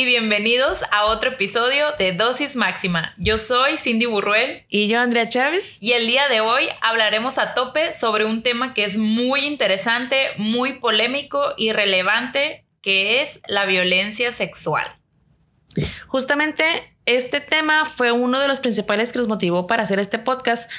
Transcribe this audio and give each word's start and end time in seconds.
y 0.00 0.06
bienvenidos 0.06 0.82
a 0.92 1.04
otro 1.04 1.32
episodio 1.32 1.84
de 1.98 2.12
Dosis 2.14 2.56
Máxima. 2.56 3.12
Yo 3.18 3.36
soy 3.36 3.76
Cindy 3.76 4.06
Burruel. 4.06 4.64
Y 4.70 4.88
yo, 4.88 4.98
Andrea 4.98 5.28
Chávez. 5.28 5.76
Y 5.78 5.92
el 5.92 6.06
día 6.06 6.26
de 6.30 6.40
hoy 6.40 6.70
hablaremos 6.80 7.36
a 7.36 7.52
tope 7.52 7.92
sobre 7.92 8.24
un 8.24 8.42
tema 8.42 8.72
que 8.72 8.84
es 8.84 8.96
muy 8.96 9.44
interesante, 9.44 10.16
muy 10.38 10.78
polémico 10.78 11.52
y 11.58 11.72
relevante, 11.72 12.64
que 12.80 13.20
es 13.20 13.40
la 13.46 13.66
violencia 13.66 14.32
sexual. 14.32 14.86
Justamente 16.06 16.64
este 17.04 17.42
tema 17.42 17.84
fue 17.84 18.10
uno 18.10 18.40
de 18.40 18.48
los 18.48 18.60
principales 18.60 19.12
que 19.12 19.18
nos 19.18 19.28
motivó 19.28 19.66
para 19.66 19.82
hacer 19.82 19.98
este 19.98 20.18
podcast, 20.18 20.70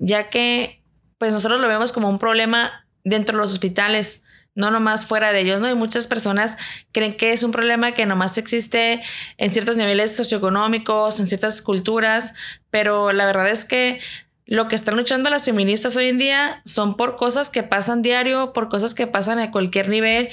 ya 0.00 0.30
que 0.30 0.82
pues 1.18 1.32
nosotros 1.32 1.60
lo 1.60 1.68
vemos 1.68 1.92
como 1.92 2.10
un 2.10 2.18
problema 2.18 2.88
dentro 3.04 3.36
de 3.36 3.42
los 3.42 3.52
hospitales 3.52 4.24
no 4.54 4.70
nomás 4.70 5.06
fuera 5.06 5.32
de 5.32 5.40
ellos, 5.40 5.60
¿no? 5.60 5.68
Y 5.68 5.74
muchas 5.74 6.06
personas 6.06 6.56
creen 6.92 7.16
que 7.16 7.32
es 7.32 7.42
un 7.42 7.52
problema 7.52 7.92
que 7.92 8.06
nomás 8.06 8.38
existe 8.38 9.02
en 9.36 9.52
ciertos 9.52 9.76
niveles 9.76 10.14
socioeconómicos, 10.14 11.20
en 11.20 11.26
ciertas 11.26 11.60
culturas, 11.62 12.34
pero 12.70 13.12
la 13.12 13.26
verdad 13.26 13.48
es 13.48 13.64
que 13.64 14.00
lo 14.46 14.68
que 14.68 14.74
están 14.74 14.96
luchando 14.96 15.30
las 15.30 15.44
feministas 15.44 15.96
hoy 15.96 16.08
en 16.08 16.18
día 16.18 16.60
son 16.64 16.96
por 16.96 17.16
cosas 17.16 17.50
que 17.50 17.62
pasan 17.62 18.02
diario, 18.02 18.52
por 18.52 18.68
cosas 18.68 18.94
que 18.94 19.06
pasan 19.06 19.38
a 19.38 19.50
cualquier 19.50 19.88
nivel, 19.88 20.28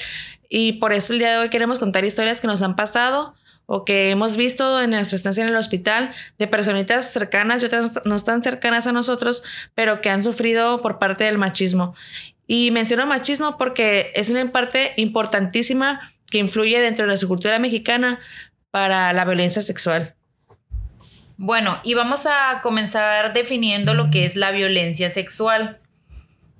y 0.49 0.73
por 0.73 0.91
eso 0.91 1.13
el 1.13 1.19
día 1.19 1.31
de 1.31 1.37
hoy 1.37 1.49
queremos 1.49 1.79
contar 1.79 2.03
historias 2.03 2.41
que 2.41 2.47
nos 2.47 2.61
han 2.61 2.75
pasado 2.75 3.33
o 3.73 3.85
que 3.85 4.09
hemos 4.09 4.35
visto 4.35 4.81
en 4.81 4.89
nuestra 4.89 5.15
estancia 5.15 5.43
en 5.43 5.49
el 5.49 5.55
hospital 5.55 6.11
de 6.37 6.45
personitas 6.45 7.09
cercanas 7.09 7.61
y 7.61 7.67
otras 7.67 8.01
no 8.03 8.19
tan 8.19 8.43
cercanas 8.43 8.85
a 8.85 8.91
nosotros, 8.91 9.43
pero 9.75 10.01
que 10.01 10.09
han 10.09 10.21
sufrido 10.21 10.81
por 10.81 10.99
parte 10.99 11.23
del 11.23 11.37
machismo. 11.37 11.95
Y 12.53 12.69
menciono 12.71 13.05
machismo 13.05 13.57
porque 13.57 14.11
es 14.13 14.29
una 14.29 14.51
parte 14.51 14.91
importantísima 14.97 16.11
que 16.29 16.39
influye 16.39 16.81
dentro 16.81 17.07
de 17.07 17.15
la 17.15 17.25
cultura 17.25 17.59
mexicana 17.59 18.19
para 18.71 19.13
la 19.13 19.23
violencia 19.23 19.61
sexual. 19.61 20.15
Bueno, 21.37 21.79
y 21.85 21.93
vamos 21.93 22.25
a 22.25 22.59
comenzar 22.61 23.31
definiendo 23.31 23.93
lo 23.93 24.11
que 24.11 24.25
es 24.25 24.35
la 24.35 24.51
violencia 24.51 25.09
sexual. 25.09 25.79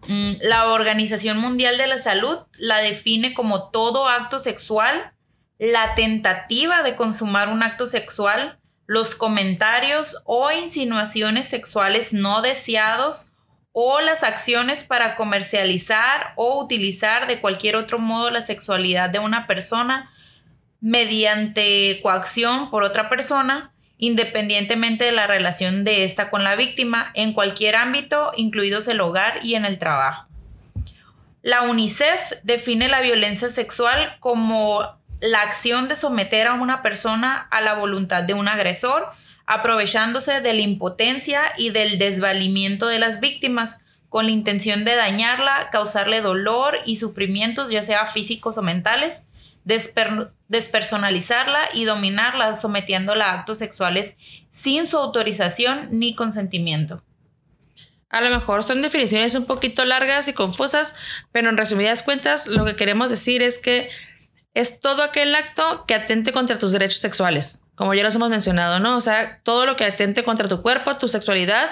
Mm, 0.07 0.35
la 0.43 0.67
Organización 0.69 1.39
Mundial 1.39 1.77
de 1.77 1.87
la 1.87 1.97
Salud 1.97 2.37
la 2.57 2.77
define 2.77 3.33
como 3.33 3.69
todo 3.69 4.07
acto 4.07 4.39
sexual, 4.39 5.11
la 5.59 5.93
tentativa 5.93 6.83
de 6.83 6.95
consumar 6.95 7.49
un 7.49 7.63
acto 7.63 7.85
sexual, 7.85 8.61
los 8.85 9.13
comentarios 9.15 10.21
o 10.23 10.51
insinuaciones 10.51 11.49
sexuales 11.49 12.13
no 12.13 12.41
deseados 12.41 13.30
o 13.73 14.01
las 14.01 14.23
acciones 14.23 14.83
para 14.83 15.15
comercializar 15.15 16.33
o 16.35 16.61
utilizar 16.61 17.27
de 17.27 17.39
cualquier 17.39 17.75
otro 17.75 17.99
modo 17.99 18.29
la 18.29 18.41
sexualidad 18.41 19.09
de 19.09 19.19
una 19.19 19.47
persona 19.47 20.11
mediante 20.81 21.99
coacción 22.01 22.69
por 22.69 22.83
otra 22.83 23.07
persona, 23.07 23.71
independientemente 23.97 25.05
de 25.05 25.11
la 25.11 25.27
relación 25.27 25.83
de 25.83 26.03
esta 26.03 26.29
con 26.29 26.43
la 26.43 26.55
víctima, 26.55 27.11
en 27.13 27.33
cualquier 27.33 27.75
ámbito, 27.75 28.31
incluidos 28.35 28.87
el 28.87 28.99
hogar 28.99 29.39
y 29.43 29.55
en 29.55 29.65
el 29.65 29.77
trabajo. 29.77 30.27
La 31.43 31.61
UNICEF 31.61 32.33
define 32.43 32.87
la 32.87 33.01
violencia 33.01 33.49
sexual 33.49 34.17
como 34.19 34.99
la 35.21 35.41
acción 35.41 35.87
de 35.87 35.95
someter 35.95 36.47
a 36.47 36.53
una 36.53 36.81
persona 36.81 37.47
a 37.51 37.61
la 37.61 37.75
voluntad 37.75 38.23
de 38.23 38.33
un 38.33 38.47
agresor, 38.47 39.07
aprovechándose 39.51 40.39
de 40.39 40.53
la 40.53 40.61
impotencia 40.61 41.41
y 41.57 41.71
del 41.71 41.99
desvalimiento 41.99 42.87
de 42.87 42.99
las 42.99 43.19
víctimas 43.19 43.79
con 44.07 44.25
la 44.25 44.31
intención 44.31 44.85
de 44.85 44.95
dañarla, 44.95 45.67
causarle 45.73 46.21
dolor 46.21 46.77
y 46.85 46.95
sufrimientos, 46.95 47.69
ya 47.69 47.83
sea 47.83 48.07
físicos 48.07 48.57
o 48.57 48.61
mentales, 48.61 49.27
despersonalizarla 49.65 51.59
y 51.73 51.83
dominarla, 51.83 52.55
sometiéndola 52.55 53.25
a 53.25 53.33
actos 53.39 53.57
sexuales 53.57 54.15
sin 54.49 54.87
su 54.87 54.97
autorización 54.97 55.89
ni 55.91 56.15
consentimiento. 56.15 57.03
A 58.07 58.21
lo 58.21 58.29
mejor 58.29 58.63
son 58.63 58.81
definiciones 58.81 59.35
un 59.35 59.45
poquito 59.45 59.83
largas 59.83 60.29
y 60.29 60.33
confusas, 60.33 60.95
pero 61.33 61.49
en 61.49 61.57
resumidas 61.57 62.03
cuentas 62.03 62.47
lo 62.47 62.63
que 62.63 62.77
queremos 62.77 63.09
decir 63.09 63.41
es 63.41 63.59
que 63.59 63.89
es 64.53 64.79
todo 64.79 65.03
aquel 65.03 65.35
acto 65.35 65.83
que 65.85 65.95
atente 65.95 66.31
contra 66.31 66.57
tus 66.57 66.71
derechos 66.71 67.01
sexuales 67.01 67.63
como 67.81 67.95
ya 67.95 68.03
los 68.03 68.15
hemos 68.15 68.29
mencionado, 68.29 68.79
¿no? 68.79 68.95
O 68.95 69.01
sea, 69.01 69.39
todo 69.41 69.65
lo 69.65 69.75
que 69.75 69.85
atente 69.85 70.23
contra 70.23 70.47
tu 70.47 70.61
cuerpo, 70.61 70.97
tu 70.97 71.07
sexualidad, 71.07 71.67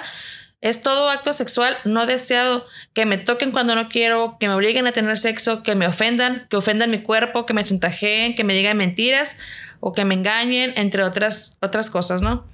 es 0.60 0.82
todo 0.82 1.08
acto 1.08 1.32
sexual 1.32 1.76
no 1.84 2.04
deseado, 2.04 2.66
que 2.94 3.06
me 3.06 3.16
toquen 3.16 3.52
cuando 3.52 3.76
no 3.76 3.88
quiero, 3.88 4.36
que 4.40 4.48
me 4.48 4.54
obliguen 4.54 4.88
a 4.88 4.92
tener 4.92 5.16
sexo, 5.16 5.62
que 5.62 5.76
me 5.76 5.86
ofendan, 5.86 6.48
que 6.50 6.56
ofendan 6.56 6.90
mi 6.90 6.98
cuerpo, 7.02 7.46
que 7.46 7.54
me 7.54 7.62
chantajeen, 7.62 8.34
que 8.34 8.42
me 8.42 8.54
digan 8.54 8.76
mentiras 8.76 9.38
o 9.78 9.92
que 9.92 10.04
me 10.04 10.16
engañen, 10.16 10.72
entre 10.74 11.04
otras, 11.04 11.58
otras 11.60 11.90
cosas, 11.90 12.22
¿no? 12.22 12.44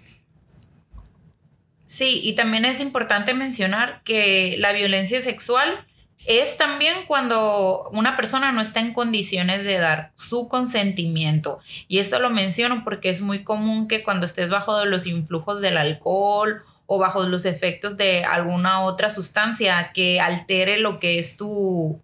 Sí, 1.87 2.21
y 2.23 2.35
también 2.35 2.67
es 2.67 2.81
importante 2.81 3.33
mencionar 3.33 4.03
que 4.05 4.57
la 4.59 4.73
violencia 4.73 5.23
sexual 5.23 5.87
es 6.27 6.57
también 6.57 6.95
cuando 7.07 7.89
una 7.93 8.17
persona 8.17 8.53
no 8.53 8.61
está 8.61 8.81
en 8.81 8.93
condiciones 8.93 9.65
de 9.65 9.79
dar 9.79 10.13
su 10.15 10.49
consentimiento. 10.49 11.61
Y 11.89 11.99
esto 11.99 12.19
lo 12.19 12.31
menciono 12.31 12.83
porque 12.85 13.11
es 13.11 13.21
muy 13.21 13.45
común 13.45 13.89
que 13.89 14.03
cuando 14.03 14.27
estés 14.27 14.51
bajo 14.51 14.85
los 14.85 15.07
influjos 15.07 15.61
del 15.61 15.77
alcohol 15.77 16.65
o 16.87 16.99
bajo 16.99 17.25
los 17.25 17.45
efectos 17.45 17.97
de 17.97 18.25
alguna 18.25 18.83
otra 18.83 19.11
sustancia 19.11 19.93
que 19.93 20.21
altere 20.21 20.79
lo 20.79 20.99
que 20.99 21.19
es 21.19 21.37
tu, 21.37 22.01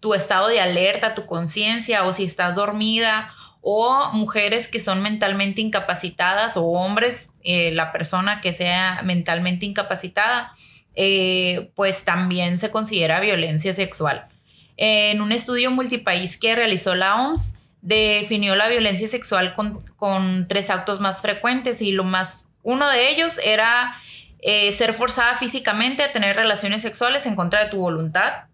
tu 0.00 0.14
estado 0.14 0.48
de 0.48 0.60
alerta, 0.60 1.14
tu 1.14 1.26
conciencia, 1.26 2.04
o 2.04 2.12
si 2.12 2.24
estás 2.24 2.54
dormida, 2.54 3.32
o 3.60 4.10
mujeres 4.12 4.68
que 4.68 4.80
son 4.80 5.02
mentalmente 5.02 5.60
incapacitadas, 5.60 6.56
o 6.56 6.64
hombres, 6.64 7.32
eh, 7.42 7.70
la 7.72 7.92
persona 7.92 8.40
que 8.40 8.52
sea 8.52 9.02
mentalmente 9.04 9.66
incapacitada, 9.66 10.54
eh, 10.94 11.70
pues 11.74 12.04
también 12.04 12.58
se 12.58 12.70
considera 12.70 13.20
violencia 13.20 13.72
sexual. 13.72 14.28
En 14.76 15.20
un 15.20 15.32
estudio 15.32 15.70
multipaís 15.70 16.38
que 16.38 16.54
realizó 16.54 16.94
la 16.94 17.16
OMS, 17.22 17.56
definió 17.82 18.56
la 18.56 18.68
violencia 18.68 19.08
sexual 19.08 19.54
con, 19.54 20.48
tres 20.48 20.70
actos 20.70 21.00
más 21.00 21.22
frecuentes 21.22 21.82
y 21.82 21.92
lo 21.92 22.04
más, 22.04 22.46
uno 22.62 22.88
de 22.88 23.10
ellos 23.10 23.38
era 23.44 23.96
eh, 24.40 24.72
ser 24.72 24.92
forzada 24.92 25.36
físicamente 25.36 26.02
a 26.02 26.12
tener 26.12 26.36
relaciones 26.36 26.82
sexuales 26.82 27.26
en 27.26 27.36
contra 27.36 27.64
de 27.64 27.70
tu 27.70 27.78
voluntad. 27.78 28.44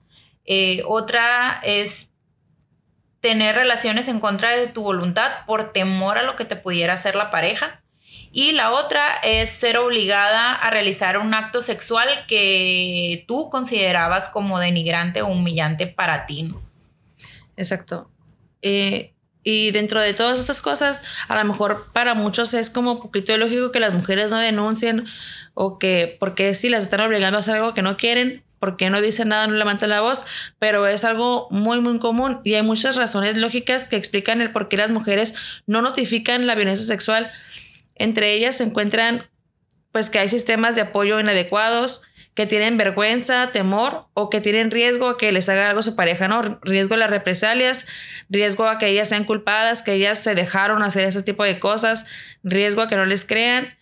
Eh, 0.45 0.83
otra 0.87 1.61
es 1.65 2.11
tener 3.21 3.57
relaciones 3.57 4.09
en 4.09 4.21
contra 4.21 4.57
de 4.57 4.69
tu 4.69 4.83
voluntad 4.83 5.45
por 5.47 5.73
temor 5.73 6.19
a 6.19 6.23
lo 6.23 6.37
que 6.37 6.45
te 6.45 6.57
pudiera 6.57 6.95
hacer 6.95 7.17
la 7.17 7.31
pareja. 7.31 7.83
Y 8.39 8.53
la 8.53 8.73
otra 8.73 9.15
es 9.23 9.49
ser 9.49 9.79
obligada 9.79 10.53
a 10.53 10.69
realizar 10.69 11.17
un 11.17 11.33
acto 11.33 11.63
sexual 11.63 12.07
que 12.29 13.25
tú 13.27 13.49
considerabas 13.49 14.29
como 14.29 14.59
denigrante 14.59 15.23
o 15.23 15.29
humillante 15.29 15.87
para 15.87 16.27
ti. 16.27 16.55
Exacto. 17.57 18.11
Eh, 18.61 19.15
y 19.43 19.71
dentro 19.71 20.03
de 20.03 20.13
todas 20.13 20.39
estas 20.39 20.61
cosas, 20.61 21.03
a 21.29 21.35
lo 21.35 21.45
mejor 21.47 21.87
para 21.95 22.13
muchos 22.13 22.53
es 22.53 22.69
como 22.69 23.01
poquito 23.01 23.35
lógico 23.39 23.73
que 23.73 23.81
las 23.81 23.95
mujeres 23.95 24.31
no 24.31 24.37
denuncien 24.37 25.07
o 25.55 25.79
que 25.79 26.19
porque 26.21 26.53
si 26.53 26.69
las 26.69 26.85
están 26.85 27.01
obligando 27.01 27.39
a 27.39 27.41
hacer 27.41 27.55
algo 27.55 27.73
que 27.73 27.81
no 27.81 27.97
quieren, 27.97 28.45
porque 28.59 28.91
no 28.91 29.01
dicen 29.01 29.29
nada, 29.29 29.47
no 29.47 29.55
levantan 29.55 29.89
la 29.89 30.03
voz, 30.03 30.27
pero 30.59 30.87
es 30.87 31.05
algo 31.05 31.49
muy, 31.51 31.81
muy 31.81 31.99
común 32.01 32.43
y 32.45 32.53
hay 32.53 32.63
muchas 32.63 32.97
razones 32.97 33.39
lógicas 33.39 33.89
que 33.89 33.97
explican 33.97 34.43
el 34.43 34.53
por 34.53 34.69
qué 34.69 34.77
las 34.77 34.91
mujeres 34.91 35.63
no 35.67 35.81
notifican 35.81 36.47
la 36.47 36.55
violencia 36.55 36.85
sexual. 36.85 37.33
Entre 37.97 38.33
ellas 38.33 38.57
se 38.57 38.65
encuentran 38.65 39.29
pues 39.93 40.11
que 40.11 40.19
hay 40.19 40.29
sistemas 40.29 40.77
de 40.77 40.83
apoyo 40.83 41.19
inadecuados, 41.19 42.03
que 42.35 42.47
tienen 42.47 42.77
vergüenza, 42.77 43.51
temor 43.51 44.09
o 44.13 44.29
que 44.29 44.43
tienen 44.43 44.71
riesgo 44.71 45.09
a 45.09 45.17
que 45.17 45.33
les 45.33 45.49
haga 45.49 45.71
algo 45.71 45.81
su 45.81 45.97
pareja, 45.97 46.29
¿no? 46.29 46.61
Riesgo 46.61 46.95
a 46.95 46.99
las 46.99 47.09
represalias, 47.09 47.87
riesgo 48.29 48.69
a 48.69 48.77
que 48.77 48.89
ellas 48.89 49.09
sean 49.09 49.25
culpadas, 49.25 49.81
que 49.81 49.95
ellas 49.95 50.19
se 50.19 50.35
dejaron 50.35 50.83
hacer 50.83 51.05
ese 51.07 51.23
tipo 51.23 51.45
de 51.45 51.59
cosas, 51.59 52.07
riesgo 52.43 52.83
a 52.83 52.89
que 52.89 52.97
no 52.97 53.07
les 53.07 53.25
crean, 53.25 53.75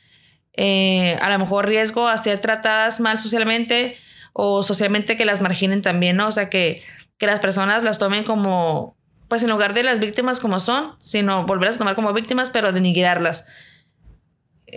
eh, 0.53 1.19
a 1.21 1.31
lo 1.31 1.39
mejor 1.41 1.67
riesgo 1.67 2.07
a 2.07 2.17
ser 2.17 2.39
tratadas 2.39 3.01
mal 3.01 3.19
socialmente 3.19 3.97
o 4.33 4.63
socialmente 4.63 5.17
que 5.17 5.25
las 5.25 5.43
marginen 5.43 5.83
también, 5.83 6.17
¿no? 6.17 6.29
O 6.29 6.33
sea, 6.33 6.49
que, 6.49 6.81
que 7.19 7.27
las 7.27 7.41
personas 7.41 7.83
las 7.83 7.99
tomen 7.99 8.23
como, 8.23 8.97
pues 9.27 9.43
en 9.43 9.51
lugar 9.51 9.75
de 9.75 9.83
las 9.83 9.99
víctimas 9.99 10.39
como 10.39 10.61
son, 10.61 10.95
sino 11.01 11.45
volverlas 11.45 11.75
a 11.75 11.79
tomar 11.79 11.97
como 11.97 12.13
víctimas, 12.13 12.51
pero 12.51 12.71
denigrarlas. 12.71 13.47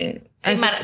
Eh, 0.00 0.22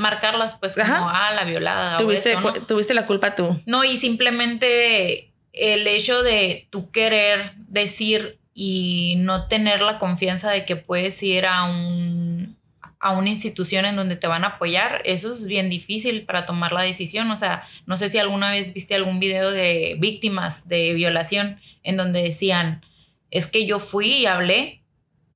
marcarlas 0.00 0.56
pues 0.56 0.74
como, 0.74 1.08
ah, 1.08 1.30
la 1.34 1.44
violada. 1.44 1.98
Tuviste, 1.98 2.36
tuviste 2.66 2.94
la 2.94 3.06
culpa 3.06 3.36
tú. 3.36 3.62
No, 3.64 3.84
y 3.84 3.96
simplemente 3.96 5.30
el 5.52 5.86
hecho 5.86 6.24
de 6.24 6.66
tú 6.70 6.90
querer 6.90 7.52
decir 7.68 8.40
y 8.54 9.14
no 9.18 9.46
tener 9.46 9.82
la 9.82 10.00
confianza 10.00 10.50
de 10.50 10.64
que 10.64 10.74
puedes 10.74 11.22
ir 11.22 11.46
a 11.46 11.64
un 11.64 12.56
a 13.04 13.12
una 13.12 13.28
institución 13.28 13.84
en 13.84 13.96
donde 13.96 14.16
te 14.16 14.26
van 14.26 14.44
a 14.44 14.56
apoyar, 14.56 15.02
eso 15.04 15.30
es 15.30 15.46
bien 15.46 15.68
difícil 15.68 16.22
para 16.22 16.46
tomar 16.46 16.72
la 16.72 16.80
decisión. 16.80 17.30
O 17.30 17.36
sea, 17.36 17.68
no 17.84 17.98
sé 17.98 18.08
si 18.08 18.16
alguna 18.16 18.50
vez 18.50 18.72
viste 18.72 18.94
algún 18.94 19.20
video 19.20 19.50
de 19.50 19.96
víctimas 20.00 20.68
de 20.68 20.94
violación 20.94 21.60
en 21.82 21.98
donde 21.98 22.22
decían, 22.22 22.80
es 23.30 23.46
que 23.46 23.66
yo 23.66 23.78
fui 23.78 24.06
y 24.06 24.26
hablé, 24.26 24.80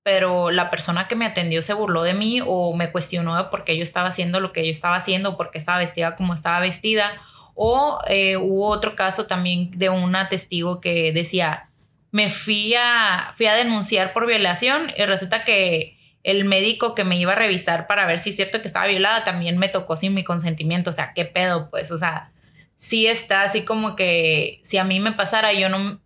pero 0.09 0.51
la 0.51 0.71
persona 0.71 1.07
que 1.07 1.17
me 1.17 1.27
atendió 1.27 1.61
se 1.61 1.75
burló 1.75 2.03
de 2.03 2.15
mí 2.15 2.41
o 2.43 2.75
me 2.75 2.91
cuestionó 2.91 3.37
de 3.37 3.45
por 3.51 3.65
qué 3.65 3.77
yo 3.77 3.83
estaba 3.83 4.09
haciendo 4.09 4.41
lo 4.41 4.55
que 4.55 4.65
yo 4.65 4.71
estaba 4.71 4.97
haciendo, 4.97 5.37
por 5.37 5.51
qué 5.51 5.59
estaba 5.59 5.77
vestida 5.77 6.17
como 6.17 6.33
estaba 6.33 6.61
vestida. 6.61 7.13
O 7.55 7.99
eh, 8.09 8.39
hubo 8.39 8.69
otro 8.69 8.97
caso 8.97 9.27
también 9.27 9.71
de 9.73 9.91
una 9.91 10.31
testigo 10.31 10.81
que 10.81 11.13
decía, 11.13 11.69
me 12.11 12.31
fui 12.31 12.73
a, 12.75 13.33
fui 13.37 13.45
a 13.45 13.53
denunciar 13.53 14.15
por 14.15 14.27
violación 14.27 14.91
y 14.97 15.05
resulta 15.05 15.45
que 15.45 15.99
el 16.23 16.47
médico 16.47 16.95
que 16.95 17.05
me 17.05 17.19
iba 17.19 17.33
a 17.33 17.35
revisar 17.35 17.87
para 17.87 18.07
ver 18.07 18.19
si 18.19 18.31
es 18.31 18.37
cierto 18.37 18.63
que 18.63 18.69
estaba 18.69 18.87
violada 18.87 19.25
también 19.25 19.59
me 19.59 19.69
tocó 19.69 19.95
sin 19.95 20.15
mi 20.15 20.25
consentimiento. 20.25 20.89
O 20.89 20.95
sea, 20.95 21.13
¿qué 21.13 21.27
pedo? 21.27 21.69
Pues, 21.69 21.91
o 21.91 21.99
sea, 21.99 22.33
sí 22.79 23.07
está 23.07 23.43
así 23.43 23.61
como 23.61 23.95
que 23.95 24.59
si 24.63 24.79
a 24.79 24.85
mí 24.85 25.01
me 25.01 25.13
pasara, 25.13 25.53
yo 25.53 25.69
no, 25.69 26.01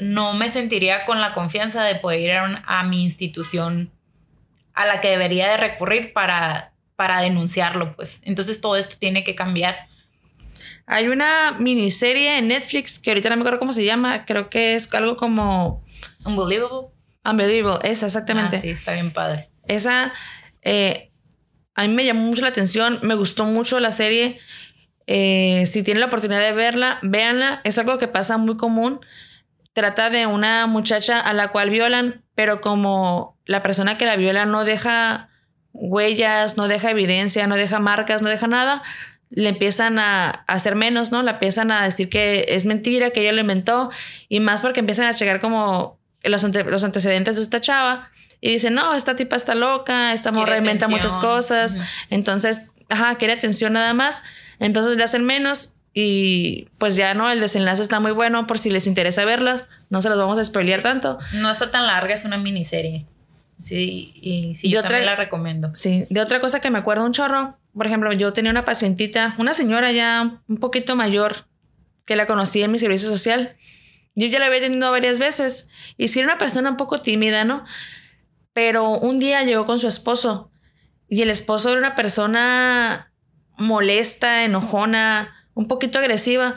no 0.00 0.34
me 0.34 0.50
sentiría 0.50 1.04
con 1.04 1.20
la 1.20 1.34
confianza 1.34 1.84
de 1.84 1.96
poder 1.96 2.20
ir 2.20 2.32
a, 2.32 2.82
mi 2.84 3.04
institución 3.04 3.90
a 4.74 4.86
la 4.86 5.00
que 5.00 5.08
debería 5.08 5.48
de 5.48 5.56
recurrir 5.56 6.12
para, 6.12 6.72
para 6.96 7.20
denunciarlo, 7.20 7.96
pues. 7.96 8.20
Entonces 8.24 8.60
todo 8.60 8.76
esto 8.76 8.96
tiene 8.98 9.24
que 9.24 9.34
cambiar. 9.34 9.88
Hay 10.86 11.08
una 11.08 11.56
miniserie 11.58 12.38
en 12.38 12.48
Netflix 12.48 12.98
que 12.98 13.10
ahorita 13.10 13.28
no 13.28 13.36
me 13.36 13.42
acuerdo 13.42 13.58
cómo 13.58 13.72
se 13.72 13.84
llama, 13.84 14.24
creo 14.24 14.48
que 14.50 14.74
es 14.74 14.92
algo 14.94 15.16
como... 15.16 15.84
Unbelievable. 16.24 16.88
Unbelievable, 17.24 17.80
esa, 17.88 18.06
exactamente. 18.06 18.56
Ah, 18.56 18.60
sí, 18.60 18.70
está 18.70 18.94
bien 18.94 19.12
padre. 19.12 19.50
Esa, 19.66 20.12
eh, 20.62 21.10
a 21.74 21.86
mí 21.86 21.94
me 21.94 22.04
llamó 22.04 22.22
mucho 22.22 22.42
la 22.42 22.48
atención, 22.48 22.98
me 23.02 23.14
gustó 23.14 23.44
mucho 23.44 23.78
la 23.80 23.90
serie. 23.90 24.38
Eh, 25.06 25.64
si 25.64 25.82
tienen 25.82 26.00
la 26.00 26.06
oportunidad 26.06 26.40
de 26.40 26.52
verla, 26.52 26.98
véanla. 27.02 27.60
Es 27.64 27.78
algo 27.78 27.98
que 27.98 28.08
pasa 28.08 28.36
muy 28.36 28.56
común. 28.56 29.00
Trata 29.72 30.10
de 30.10 30.26
una 30.26 30.66
muchacha 30.66 31.20
a 31.20 31.32
la 31.32 31.48
cual 31.48 31.70
violan, 31.70 32.24
pero 32.34 32.60
como 32.60 33.36
la 33.44 33.62
persona 33.62 33.98
que 33.98 34.06
la 34.06 34.16
viola 34.16 34.44
no 34.46 34.64
deja 34.64 35.28
huellas, 35.72 36.56
no 36.56 36.68
deja 36.68 36.90
evidencia, 36.90 37.46
no 37.46 37.56
deja 37.56 37.78
marcas, 37.78 38.22
no 38.22 38.28
deja 38.28 38.46
nada, 38.46 38.82
le 39.30 39.48
empiezan 39.48 39.98
a, 39.98 40.44
hacer 40.46 40.74
menos, 40.74 41.12
¿no? 41.12 41.22
La 41.22 41.32
empiezan 41.32 41.70
a 41.70 41.84
decir 41.84 42.08
que 42.08 42.46
es 42.48 42.66
mentira, 42.66 43.10
que 43.10 43.20
ella 43.20 43.32
lo 43.32 43.40
inventó, 43.40 43.90
y 44.28 44.40
más 44.40 44.62
porque 44.62 44.80
empiezan 44.80 45.06
a 45.06 45.12
llegar 45.12 45.40
como 45.40 45.98
los, 46.22 46.42
los 46.42 46.84
antecedentes 46.84 47.36
de 47.36 47.42
esta 47.42 47.60
chava 47.60 48.10
y 48.40 48.52
dicen, 48.52 48.74
no, 48.74 48.94
esta 48.94 49.16
tipa 49.16 49.36
está 49.36 49.54
loca, 49.54 50.12
esta 50.12 50.32
morra 50.32 50.58
inventa 50.58 50.88
muchas 50.88 51.16
cosas, 51.16 51.78
entonces, 52.10 52.68
ajá, 52.88 53.16
quiere 53.16 53.34
atención 53.34 53.72
nada 53.72 53.94
más, 53.94 54.22
entonces 54.60 54.96
le 54.96 55.04
hacen 55.04 55.24
menos 55.24 55.74
y 56.00 56.68
pues 56.78 56.94
ya 56.94 57.12
no, 57.14 57.28
el 57.28 57.40
desenlace 57.40 57.82
está 57.82 57.98
muy 57.98 58.12
bueno 58.12 58.46
por 58.46 58.60
si 58.60 58.70
les 58.70 58.86
interesa 58.86 59.24
verlas. 59.24 59.64
No 59.90 60.00
se 60.00 60.08
las 60.08 60.16
vamos 60.16 60.38
a 60.38 60.44
spoilear 60.44 60.80
tanto. 60.80 61.18
No 61.32 61.50
está 61.50 61.72
tan 61.72 61.88
larga, 61.88 62.14
es 62.14 62.24
una 62.24 62.38
miniserie. 62.38 63.04
Sí, 63.60 64.12
y 64.14 64.54
sí, 64.54 64.70
yo 64.70 64.82
también 64.82 65.06
la 65.06 65.16
recomiendo. 65.16 65.72
Sí, 65.74 66.06
de 66.08 66.20
otra 66.20 66.40
cosa 66.40 66.60
que 66.60 66.70
me 66.70 66.78
acuerdo 66.78 67.04
un 67.04 67.10
chorro, 67.10 67.58
por 67.74 67.88
ejemplo, 67.88 68.12
yo 68.12 68.32
tenía 68.32 68.52
una 68.52 68.64
pacientita, 68.64 69.34
una 69.38 69.54
señora 69.54 69.90
ya 69.90 70.40
un 70.46 70.58
poquito 70.58 70.94
mayor, 70.94 71.46
que 72.04 72.14
la 72.14 72.28
conocí 72.28 72.62
en 72.62 72.70
mi 72.70 72.78
servicio 72.78 73.08
social. 73.08 73.56
Yo 74.14 74.28
ya 74.28 74.38
la 74.38 74.46
había 74.46 74.60
tenido 74.60 74.92
varias 74.92 75.18
veces 75.18 75.70
y 75.96 76.06
sí 76.06 76.20
era 76.20 76.28
una 76.28 76.38
persona 76.38 76.70
un 76.70 76.76
poco 76.76 77.00
tímida, 77.00 77.44
¿no? 77.44 77.64
Pero 78.52 78.90
un 78.90 79.18
día 79.18 79.42
llegó 79.42 79.66
con 79.66 79.80
su 79.80 79.88
esposo 79.88 80.52
y 81.08 81.22
el 81.22 81.30
esposo 81.30 81.70
era 81.70 81.78
una 81.80 81.96
persona 81.96 83.10
molesta, 83.56 84.44
enojona, 84.44 85.34
un 85.58 85.66
poquito 85.66 85.98
agresiva. 85.98 86.56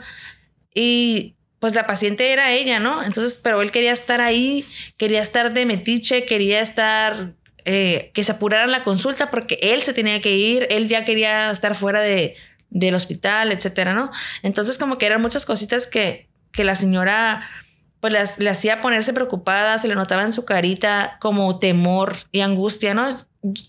Y 0.72 1.34
pues 1.58 1.74
la 1.74 1.86
paciente 1.88 2.32
era 2.32 2.52
ella, 2.52 2.78
¿no? 2.78 3.02
Entonces, 3.02 3.40
pero 3.42 3.60
él 3.60 3.72
quería 3.72 3.92
estar 3.92 4.20
ahí, 4.20 4.64
quería 4.96 5.20
estar 5.20 5.52
de 5.52 5.66
metiche, 5.66 6.24
quería 6.24 6.60
estar, 6.60 7.34
eh, 7.64 8.12
que 8.14 8.22
se 8.22 8.32
apurara 8.32 8.66
la 8.68 8.84
consulta 8.84 9.30
porque 9.30 9.58
él 9.60 9.82
se 9.82 9.92
tenía 9.92 10.22
que 10.22 10.36
ir, 10.36 10.68
él 10.70 10.88
ya 10.88 11.04
quería 11.04 11.50
estar 11.50 11.74
fuera 11.74 12.00
de, 12.00 12.36
del 12.70 12.94
hospital, 12.94 13.50
etcétera, 13.50 13.92
¿no? 13.92 14.12
Entonces, 14.42 14.78
como 14.78 14.98
que 14.98 15.06
eran 15.06 15.20
muchas 15.20 15.46
cositas 15.46 15.88
que, 15.88 16.28
que 16.52 16.62
la 16.62 16.76
señora 16.76 17.42
pues 17.98 18.38
le 18.40 18.50
hacía 18.50 18.80
ponerse 18.80 19.12
preocupada, 19.12 19.78
se 19.78 19.86
le 19.86 19.94
notaba 19.94 20.22
en 20.22 20.32
su 20.32 20.44
carita 20.44 21.18
como 21.20 21.60
temor 21.60 22.16
y 22.32 22.40
angustia, 22.40 22.94
¿no? 22.94 23.08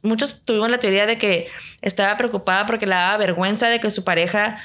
Muchos 0.01 0.43
tuvimos 0.43 0.71
la 0.71 0.79
teoría 0.79 1.05
de 1.05 1.19
que 1.19 1.47
estaba 1.81 2.17
preocupada 2.17 2.65
porque 2.65 2.87
le 2.87 2.95
daba 2.95 3.17
vergüenza 3.17 3.67
de 3.67 3.79
que 3.79 3.91
su 3.91 4.03
pareja 4.03 4.57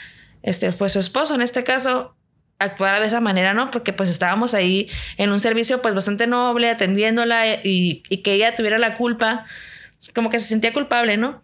este, 0.43 0.73
pues 0.73 0.93
su 0.93 0.99
esposo 0.99 1.35
en 1.35 1.43
este 1.43 1.65
caso 1.65 2.17
actuara 2.59 3.01
de 3.01 3.07
esa 3.07 3.21
manera, 3.21 3.55
¿no? 3.55 3.71
Porque 3.71 3.93
pues 3.93 4.11
estábamos 4.11 4.55
ahí 4.55 4.91
en 5.17 5.31
un 5.31 5.41
servicio 5.41 5.81
pues 5.81 5.95
bastante 5.95 6.27
noble, 6.27 6.71
atendiéndola 6.71 7.47
y, 7.63 8.03
y 8.09 8.19
que 8.19 8.33
ella 8.33 8.55
tuviera 8.55 8.79
la 8.79 8.97
culpa, 8.97 9.45
como 10.15 10.31
que 10.31 10.39
se 10.39 10.47
sentía 10.47 10.73
culpable, 10.73 11.17
¿no? 11.17 11.43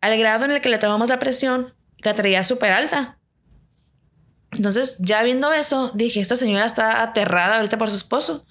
Al 0.00 0.18
grado 0.18 0.44
en 0.44 0.52
el 0.52 0.60
que 0.60 0.68
le 0.68 0.78
tomamos 0.78 1.08
la 1.08 1.18
presión, 1.18 1.74
la 1.98 2.14
traía 2.14 2.44
súper 2.44 2.72
alta. 2.72 3.18
Entonces, 4.52 4.96
ya 5.00 5.22
viendo 5.22 5.52
eso, 5.52 5.90
dije, 5.94 6.20
esta 6.20 6.36
señora 6.36 6.64
está 6.64 7.02
aterrada 7.02 7.56
ahorita 7.56 7.78
por 7.78 7.90
su 7.90 7.96
esposo. 7.96 8.46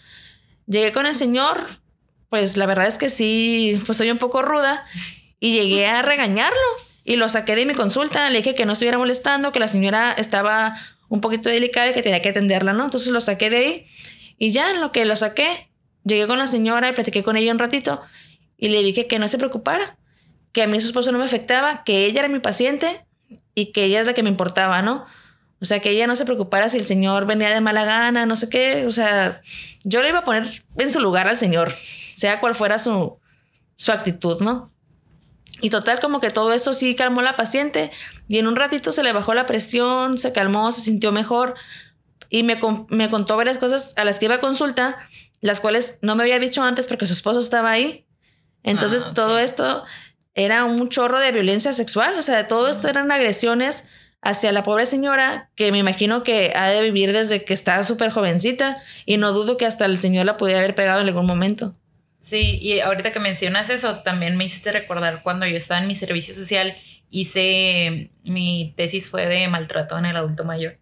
Llegué 0.68 0.94
con 0.94 1.06
el 1.06 1.16
señor, 1.16 1.82
pues 2.30 2.58
la 2.58 2.66
verdad 2.66 2.88
es 2.88 2.98
que 2.98 3.10
sí, 3.10 3.82
pues 3.86 3.98
soy 3.98 4.12
un 4.12 4.18
poco 4.18 4.42
ruda 4.42 4.86
y 5.40 5.54
llegué 5.54 5.88
a 5.88 6.02
regañarlo 6.02 6.60
y 7.06 7.16
lo 7.16 7.30
saqué 7.30 7.56
de 7.56 7.66
mi 7.66 7.76
consulta, 7.76 8.30
le 8.30 8.40
dije 8.40 8.56
que 8.56 8.66
no 8.66 8.74
estuviera 8.74 8.98
molestando, 8.98 9.52
que 9.52 9.60
la 9.60 9.68
señora 9.68 10.12
estaba 10.12 10.76
un 11.08 11.22
poquito 11.22 11.50
delicada 11.50 11.92
y 11.92 11.94
que 11.94 12.02
tenía 12.02 12.22
que 12.22 12.30
atenderla, 12.30 12.74
¿no? 12.74 12.86
Entonces 12.86 13.14
lo 13.14 13.22
saqué 13.22 13.50
de 13.52 13.58
ahí 13.58 13.86
y 14.40 14.52
ya 14.52 14.72
en 14.72 14.82
lo 14.82 14.92
que 14.92 15.06
lo 15.06 15.16
saqué, 15.16 15.70
llegué 16.04 16.28
con 16.28 16.40
la 16.40 16.48
señora 16.48 16.90
y 16.90 16.94
platiqué 16.94 17.24
con 17.24 17.38
ella 17.38 17.52
un 17.52 17.60
ratito 17.60 18.02
y 18.58 18.70
le 18.70 18.82
dije 18.82 19.08
que 19.08 19.20
no 19.20 19.28
se 19.28 19.38
preocupara, 19.38 19.98
que 20.52 20.64
a 20.64 20.68
mí 20.68 20.82
su 20.82 20.88
esposo 20.88 21.12
no 21.12 21.20
me 21.20 21.26
afectaba, 21.26 21.84
que 21.84 22.06
ella 22.06 22.22
era 22.22 22.28
mi 22.28 22.40
paciente 22.40 23.06
y 23.54 23.72
que 23.72 23.84
ella 23.84 24.02
es 24.02 24.08
la 24.08 24.14
que 24.14 24.24
me 24.24 24.30
importaba, 24.30 24.82
¿no? 24.82 25.06
O 25.62 25.66
sea, 25.66 25.80
que 25.80 25.92
ella 25.92 26.08
no 26.08 26.16
se 26.16 26.26
preocupara 26.26 26.70
si 26.70 26.78
el 26.78 26.86
señor 26.86 27.26
venía 27.26 27.50
de 27.50 27.62
mala 27.62 27.86
gana, 27.86 28.26
no 28.26 28.36
sé 28.36 28.50
qué. 28.50 28.86
O 28.86 28.92
sea, 28.92 29.42
yo 29.84 30.02
le 30.02 30.10
iba 30.10 30.20
a 30.20 30.24
poner 30.24 30.64
en 30.78 30.92
su 30.92 31.00
lugar 31.00 31.28
al 31.28 31.38
señor, 31.38 31.72
sea 31.72 32.40
cual 32.40 32.56
fuera 32.56 32.78
su, 32.78 33.18
su 33.76 33.92
actitud, 33.92 34.42
¿no? 34.42 34.72
Y 35.62 35.70
total, 35.70 36.00
como 36.00 36.20
que 36.20 36.32
todo 36.32 36.52
eso 36.54 36.74
sí 36.74 36.96
calmó 36.96 37.22
a 37.22 37.24
la 37.24 37.36
paciente 37.36 37.92
y 38.28 38.40
en 38.40 38.48
un 38.48 38.56
ratito 38.56 38.92
se 38.92 39.04
le 39.04 39.14
bajó 39.14 39.34
la 39.34 39.46
presión, 39.46 40.18
se 40.18 40.34
calmó, 40.34 40.72
se 40.72 40.82
sintió 40.82 41.12
mejor 41.12 41.56
y 42.30 42.44
me, 42.44 42.60
me 42.90 43.10
contó 43.10 43.38
varias 43.38 43.58
cosas 43.58 43.94
a 43.98 44.04
las 44.04 44.20
que 44.20 44.26
iba 44.26 44.36
a 44.36 44.42
consulta, 44.42 44.98
las 45.42 45.62
cuales 45.62 46.00
no 46.02 46.16
me 46.16 46.24
había 46.24 46.40
dicho 46.40 46.64
antes 46.64 46.88
porque 46.88 47.06
su 47.06 47.14
esposo 47.14 47.40
estaba 47.40 47.72
ahí. 47.72 48.06
Entonces, 48.64 49.06
ah, 49.08 49.14
todo 49.14 49.40
esto 49.40 49.84
era 50.34 50.66
un 50.66 50.90
chorro 50.90 51.20
de 51.20 51.32
violencia 51.32 51.72
sexual, 51.72 52.18
o 52.18 52.22
sea, 52.22 52.48
todo 52.48 52.68
esto 52.68 52.90
eran 52.90 53.12
agresiones 53.12 53.90
hacia 54.22 54.52
la 54.52 54.64
pobre 54.64 54.86
señora 54.86 55.52
que 55.56 55.72
me 55.72 55.78
imagino 55.78 56.24
que 56.24 56.52
ha 56.56 56.68
de 56.68 56.82
vivir 56.82 57.14
desde 57.14 57.46
que 57.46 57.54
estaba 57.54 57.84
súper 57.84 58.10
jovencita 58.10 58.78
y 59.06 59.18
no 59.18 59.32
dudo 59.32 59.56
que 59.56 59.68
hasta 59.68 59.86
el 59.86 60.00
señor 60.00 60.26
la 60.26 60.36
pudiera 60.36 60.60
haber 60.60 60.76
pegado 60.76 61.00
en 61.02 61.08
algún 61.08 61.28
momento. 61.28 61.76
Sí, 62.26 62.58
y 62.60 62.80
ahorita 62.80 63.12
que 63.12 63.20
mencionas 63.20 63.70
eso, 63.70 64.00
también 64.02 64.36
me 64.36 64.46
hiciste 64.46 64.72
recordar 64.72 65.22
cuando 65.22 65.46
yo 65.46 65.58
estaba 65.58 65.80
en 65.80 65.88
mi 65.88 65.94
servicio 65.94 66.34
social, 66.34 66.76
hice, 67.12 68.10
mi 68.24 68.74
tesis 68.76 69.12
fue 69.12 69.28
de 69.28 69.48
maltrato 69.48 69.96
en 69.96 70.08
el 70.08 70.16
adulto 70.16 70.44
mayor. 70.44 70.80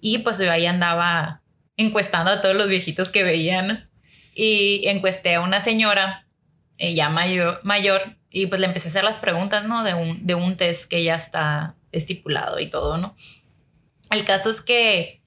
Y 0.00 0.16
pues 0.20 0.38
yo 0.38 0.50
ahí 0.50 0.64
andaba 0.64 1.42
encuestando 1.76 2.30
a 2.30 2.40
todos 2.40 2.56
los 2.56 2.70
viejitos 2.70 3.10
que 3.10 3.22
veían. 3.22 3.90
Y 4.34 4.88
encuesté 4.88 5.34
a 5.34 5.42
una 5.42 5.60
señora, 5.60 6.26
ella 6.78 7.10
mayor, 7.10 7.60
mayor, 7.64 8.16
y 8.30 8.46
pues 8.46 8.58
le 8.58 8.66
empecé 8.68 8.88
a 8.88 8.92
hacer 8.92 9.04
las 9.04 9.18
preguntas, 9.18 9.66
¿no? 9.66 9.84
De 9.84 9.92
un, 9.92 10.26
de 10.26 10.36
un 10.36 10.56
test 10.56 10.88
que 10.88 11.04
ya 11.04 11.16
está 11.16 11.74
estipulado 11.92 12.60
y 12.60 12.70
todo, 12.70 12.96
¿no? 12.96 13.14
El 14.10 14.24
caso 14.24 14.48
es 14.48 14.62
que 14.62 15.17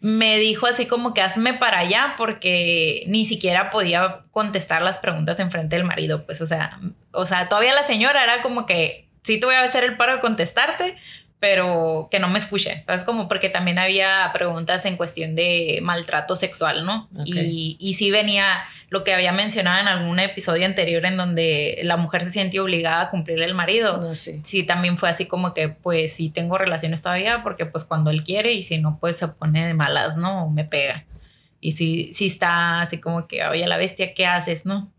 me 0.00 0.38
dijo 0.38 0.66
así 0.66 0.86
como 0.86 1.12
que 1.12 1.22
hazme 1.22 1.54
para 1.54 1.80
allá 1.80 2.14
porque 2.16 3.04
ni 3.08 3.24
siquiera 3.24 3.70
podía 3.70 4.24
contestar 4.30 4.82
las 4.82 4.98
preguntas 4.98 5.40
en 5.40 5.50
frente 5.50 5.76
del 5.76 5.84
marido, 5.84 6.24
pues 6.24 6.40
o 6.40 6.46
sea, 6.46 6.78
o 7.12 7.26
sea, 7.26 7.48
todavía 7.48 7.74
la 7.74 7.82
señora 7.82 8.22
era 8.22 8.40
como 8.42 8.64
que 8.64 9.08
sí 9.24 9.40
te 9.40 9.46
voy 9.46 9.56
a 9.56 9.62
hacer 9.62 9.84
el 9.84 9.96
paro 9.96 10.14
de 10.14 10.20
contestarte, 10.20 10.96
pero 11.40 12.08
que 12.10 12.18
no 12.18 12.28
me 12.28 12.38
escuche, 12.38 12.82
¿sabes? 12.84 13.04
Como 13.04 13.28
porque 13.28 13.48
también 13.48 13.78
había 13.78 14.28
preguntas 14.32 14.84
en 14.86 14.96
cuestión 14.96 15.36
de 15.36 15.78
maltrato 15.82 16.34
sexual, 16.34 16.84
¿no? 16.84 17.08
Y, 17.24 17.76
y 17.78 17.94
sí 17.94 18.10
venía 18.10 18.64
lo 18.88 19.04
que 19.04 19.14
había 19.14 19.30
mencionado 19.32 19.80
en 19.80 19.86
algún 19.86 20.18
episodio 20.18 20.66
anterior 20.66 21.04
en 21.06 21.16
donde 21.16 21.78
la 21.84 21.96
mujer 21.96 22.24
se 22.24 22.32
siente 22.32 22.58
obligada 22.58 23.02
a 23.02 23.10
cumplirle 23.10 23.44
al 23.44 23.54
marido. 23.54 24.00
Ah, 24.10 24.14
sí. 24.14 24.40
sí, 24.42 24.64
también 24.64 24.98
fue 24.98 25.10
así 25.10 25.26
como 25.26 25.54
que, 25.54 25.68
pues 25.68 26.12
sí 26.14 26.30
tengo 26.30 26.58
relaciones 26.58 27.02
todavía 27.02 27.42
porque 27.44 27.66
pues 27.66 27.84
cuando 27.84 28.10
él 28.10 28.24
quiere 28.24 28.54
y 28.54 28.64
si 28.64 28.78
no, 28.78 28.98
pues 28.98 29.16
se 29.16 29.28
pone 29.28 29.64
de 29.64 29.74
malas, 29.74 30.16
¿no? 30.16 30.46
O 30.46 30.50
me 30.50 30.64
pega. 30.64 31.04
Y 31.60 31.72
sí, 31.72 32.12
sí 32.14 32.26
está 32.26 32.80
así 32.80 32.98
como 32.98 33.28
que, 33.28 33.44
oye, 33.44 33.66
la 33.66 33.76
bestia, 33.76 34.14
¿qué 34.14 34.26
haces, 34.26 34.64
no? 34.64 34.90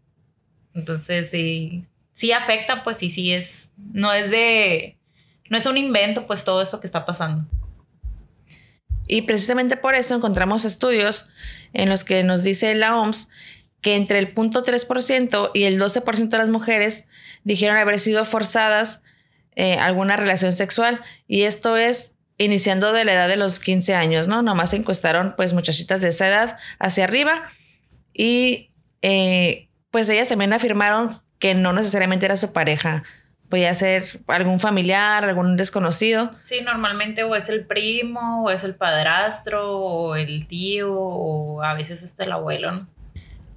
Entonces, 0.74 1.32
sí, 1.32 1.86
sí 2.14 2.32
afecta, 2.32 2.84
pues 2.84 2.98
sí, 2.98 3.10
sí 3.10 3.34
es, 3.34 3.72
no 3.78 4.14
es 4.14 4.30
de 4.30 4.99
no 5.50 5.58
es 5.58 5.66
un 5.66 5.78
invento, 5.78 6.28
pues 6.28 6.44
todo 6.44 6.62
esto 6.62 6.80
que 6.80 6.88
está 6.88 7.06
pasando. 7.06 7.46
Y 9.08 9.24
precisamente 9.24 9.76
por 9.76 9.96
eso 9.96 10.16
encontramos 10.16 10.66
estudios 10.66 11.28
en 11.74 11.90
los 11.90 12.04
que 12.06 12.24
nos 12.24 12.44
dice 12.44 12.76
la 12.76 13.00
OMS 13.00 13.30
que 13.82 13.96
entre 13.96 14.20
el 14.20 14.34
0.3% 14.34 15.52
y 15.54 15.64
el 15.64 15.82
12% 15.82 16.30
de 16.30 16.38
las 16.38 16.50
mujeres 16.50 17.08
dijeron 17.44 17.78
haber 17.78 17.98
sido 17.98 18.26
forzadas 18.26 19.02
eh, 19.56 19.78
alguna 19.80 20.16
relación 20.16 20.54
sexual. 20.54 21.02
Y 21.28 21.44
esto 21.44 21.78
es 21.78 22.16
iniciando 22.38 22.94
de 22.94 23.06
la 23.06 23.14
edad 23.14 23.28
de 23.28 23.38
los 23.38 23.60
15 23.60 23.96
años, 23.96 24.28
¿no? 24.28 24.42
Nomás 24.42 24.72
se 24.72 24.78
encuestaron 24.78 25.34
pues 25.36 25.54
muchachitas 25.54 26.02
de 26.02 26.10
esa 26.10 26.28
edad 26.28 26.58
hacia 26.80 27.04
arriba 27.04 27.48
y 28.14 28.72
eh, 29.02 29.70
pues 29.92 30.08
ellas 30.10 30.30
también 30.30 30.54
afirmaron 30.54 31.22
que 31.40 31.56
no 31.56 31.74
necesariamente 31.74 32.26
era 32.26 32.38
su 32.38 32.54
pareja, 32.54 33.04
podía 33.50 33.74
ser 33.74 34.22
algún 34.28 34.60
familiar, 34.60 35.26
algún 35.26 35.58
desconocido. 35.58 36.32
Sí, 36.44 36.62
normalmente 36.62 37.24
o 37.24 37.36
es 37.36 37.50
el 37.50 37.66
primo, 37.66 38.44
o 38.44 38.52
es 38.52 38.64
el 38.64 38.76
padrastro, 38.76 39.78
o 39.80 40.16
el 40.16 40.48
tío, 40.48 40.94
o 40.94 41.64
a 41.64 41.74
veces 41.74 42.04
hasta 42.04 42.24
el 42.24 42.32
abuelo. 42.32 42.72
¿no? 42.72 42.88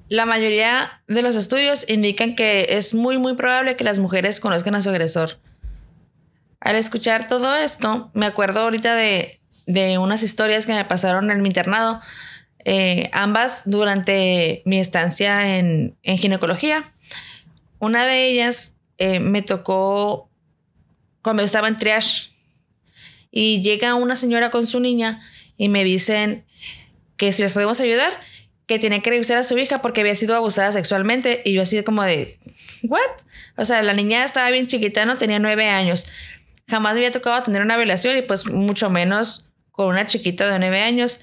La 0.08 0.24
mayoría 0.24 1.02
de 1.08 1.22
los 1.22 1.36
estudios 1.36 1.88
indican 1.88 2.34
que 2.34 2.66
es 2.70 2.94
muy, 2.94 3.18
muy 3.18 3.34
probable 3.34 3.76
que 3.76 3.84
las 3.84 3.98
mujeres 3.98 4.40
conozcan 4.40 4.74
a 4.74 4.82
su 4.82 4.88
agresor. 4.88 5.38
Al 6.58 6.76
escuchar 6.76 7.28
todo 7.28 7.54
esto, 7.56 8.10
me 8.14 8.26
acuerdo 8.26 8.60
ahorita 8.60 8.94
de, 8.94 9.40
unas 9.98 10.22
historias 10.22 10.66
que 10.66 10.72
me 10.72 10.84
pasaron 10.84 11.30
en 11.30 11.42
mi 11.42 11.48
internado, 11.48 12.00
eh, 12.64 13.10
ambas 13.12 13.62
durante 13.66 14.62
mi 14.64 14.78
estancia 14.78 15.58
en, 15.58 15.96
en 16.02 16.18
ginecología. 16.18 16.94
Una 17.78 18.06
de 18.06 18.28
ellas 18.28 18.76
eh, 19.04 19.18
me 19.18 19.42
tocó 19.42 20.30
cuando 21.22 21.42
estaba 21.42 21.66
en 21.66 21.76
triage 21.76 22.30
y 23.32 23.60
llega 23.60 23.96
una 23.96 24.14
señora 24.14 24.52
con 24.52 24.64
su 24.64 24.78
niña 24.78 25.20
y 25.56 25.68
me 25.68 25.82
dicen 25.82 26.44
que 27.16 27.32
si 27.32 27.42
les 27.42 27.54
podemos 27.54 27.80
ayudar, 27.80 28.12
que 28.66 28.78
tiene 28.78 29.02
que 29.02 29.10
revisar 29.10 29.38
a 29.38 29.42
su 29.42 29.58
hija 29.58 29.82
porque 29.82 30.02
había 30.02 30.14
sido 30.14 30.36
abusada 30.36 30.70
sexualmente 30.70 31.42
y 31.44 31.52
yo 31.52 31.62
así 31.62 31.82
como 31.82 32.04
de, 32.04 32.38
¿what? 32.84 33.00
O 33.56 33.64
sea, 33.64 33.82
la 33.82 33.92
niña 33.92 34.22
estaba 34.22 34.48
bien 34.52 34.68
chiquita, 34.68 35.04
no 35.04 35.18
tenía 35.18 35.40
nueve 35.40 35.68
años. 35.68 36.06
Jamás 36.68 36.92
me 36.92 37.00
había 37.00 37.10
tocado 37.10 37.42
tener 37.42 37.60
una 37.60 37.76
violación 37.76 38.16
y 38.16 38.22
pues 38.22 38.46
mucho 38.46 38.88
menos 38.88 39.50
con 39.72 39.88
una 39.88 40.06
chiquita 40.06 40.48
de 40.48 40.60
nueve 40.60 40.80
años. 40.80 41.22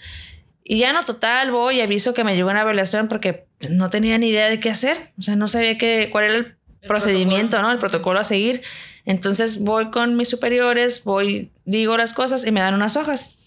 Y 0.65 0.79
ya 0.79 0.91
no, 0.91 1.05
total, 1.05 1.53
voy 1.53 1.77
y 1.77 1.81
aviso 1.81 2.13
que 2.13 2.25
me 2.25 2.35
llegó 2.35 2.49
una 2.49 2.65
violación 2.65 3.07
porque 3.07 3.45
no 3.69 3.89
tenía 3.89 4.17
ni 4.17 4.27
idea 4.27 4.49
de 4.49 4.59
qué 4.59 4.69
hacer. 4.69 4.97
O 5.17 5.21
sea, 5.21 5.37
no 5.37 5.47
sabía 5.47 5.77
qué, 5.77 6.09
cuál 6.11 6.25
era 6.25 6.35
el 6.35 6.58
procedimiento, 6.87 7.61
¿no? 7.61 7.71
El 7.71 7.77
protocolo 7.77 8.19
a 8.19 8.23
seguir. 8.23 8.61
Entonces 9.05 9.59
voy 9.59 9.91
con 9.91 10.15
mis 10.15 10.29
superiores, 10.29 11.03
voy, 11.03 11.51
digo 11.65 11.97
las 11.97 12.13
cosas 12.13 12.45
y 12.45 12.51
me 12.51 12.59
dan 12.59 12.73
unas 12.73 12.95
hojas. 12.95 13.37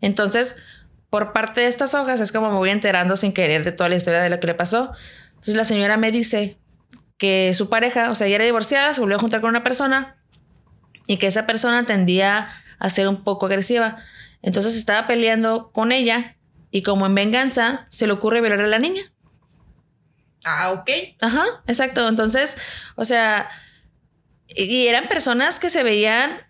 Entonces, 0.00 0.56
por 1.10 1.32
parte 1.32 1.60
de 1.60 1.66
estas 1.66 1.94
hojas 1.94 2.20
es 2.20 2.32
como 2.32 2.50
me 2.50 2.56
voy 2.56 2.70
enterando 2.70 3.16
sin 3.16 3.32
querer 3.32 3.64
de 3.64 3.72
toda 3.72 3.88
la 3.88 3.96
historia 3.96 4.20
de 4.20 4.30
lo 4.30 4.40
que 4.40 4.46
le 4.46 4.54
pasó. 4.54 4.92
Entonces 5.30 5.54
la 5.54 5.64
señora 5.64 5.96
me 5.96 6.12
dice 6.12 6.56
que 7.18 7.52
su 7.54 7.68
pareja, 7.68 8.10
o 8.10 8.14
sea, 8.14 8.26
ella 8.26 8.36
era 8.36 8.44
divorciada, 8.44 8.94
se 8.94 9.00
volvió 9.00 9.16
a 9.16 9.20
juntar 9.20 9.40
con 9.40 9.50
una 9.50 9.62
persona 9.62 10.16
y 11.06 11.18
que 11.18 11.26
esa 11.26 11.46
persona 11.46 11.84
tendía 11.84 12.48
a 12.78 12.88
ser 12.88 13.08
un 13.08 13.22
poco 13.22 13.46
agresiva. 13.46 13.96
Entonces 14.40 14.76
estaba 14.76 15.06
peleando 15.06 15.70
con 15.72 15.92
ella 15.92 16.36
y 16.70 16.82
como 16.82 17.06
en 17.06 17.14
venganza 17.14 17.86
se 17.90 18.06
le 18.06 18.12
ocurre 18.14 18.40
violar 18.40 18.60
a 18.60 18.66
la 18.66 18.78
niña. 18.78 19.11
Ah, 20.44 20.72
ok. 20.72 20.90
Ajá, 21.20 21.44
exacto. 21.66 22.06
Entonces, 22.08 22.58
o 22.96 23.04
sea, 23.04 23.48
y 24.48 24.86
eran 24.86 25.08
personas 25.08 25.58
que 25.58 25.70
se 25.70 25.82
veían 25.82 26.40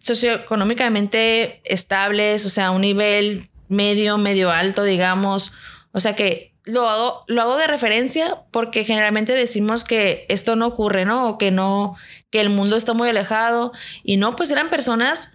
socioeconómicamente 0.00 1.60
estables, 1.64 2.44
o 2.44 2.50
sea, 2.50 2.70
un 2.70 2.82
nivel 2.82 3.48
medio, 3.68 4.18
medio 4.18 4.50
alto, 4.50 4.84
digamos. 4.84 5.52
O 5.92 6.00
sea 6.00 6.14
que 6.16 6.54
lo 6.64 6.88
hago, 6.88 7.24
lo 7.28 7.42
hago 7.42 7.56
de 7.56 7.66
referencia 7.66 8.42
porque 8.50 8.84
generalmente 8.84 9.32
decimos 9.32 9.84
que 9.84 10.26
esto 10.28 10.56
no 10.56 10.66
ocurre, 10.66 11.04
¿no? 11.04 11.28
O 11.28 11.38
que 11.38 11.50
no, 11.50 11.96
que 12.30 12.40
el 12.40 12.50
mundo 12.50 12.76
está 12.76 12.94
muy 12.94 13.08
alejado. 13.08 13.72
Y 14.02 14.16
no, 14.16 14.34
pues 14.36 14.50
eran 14.50 14.70
personas 14.70 15.34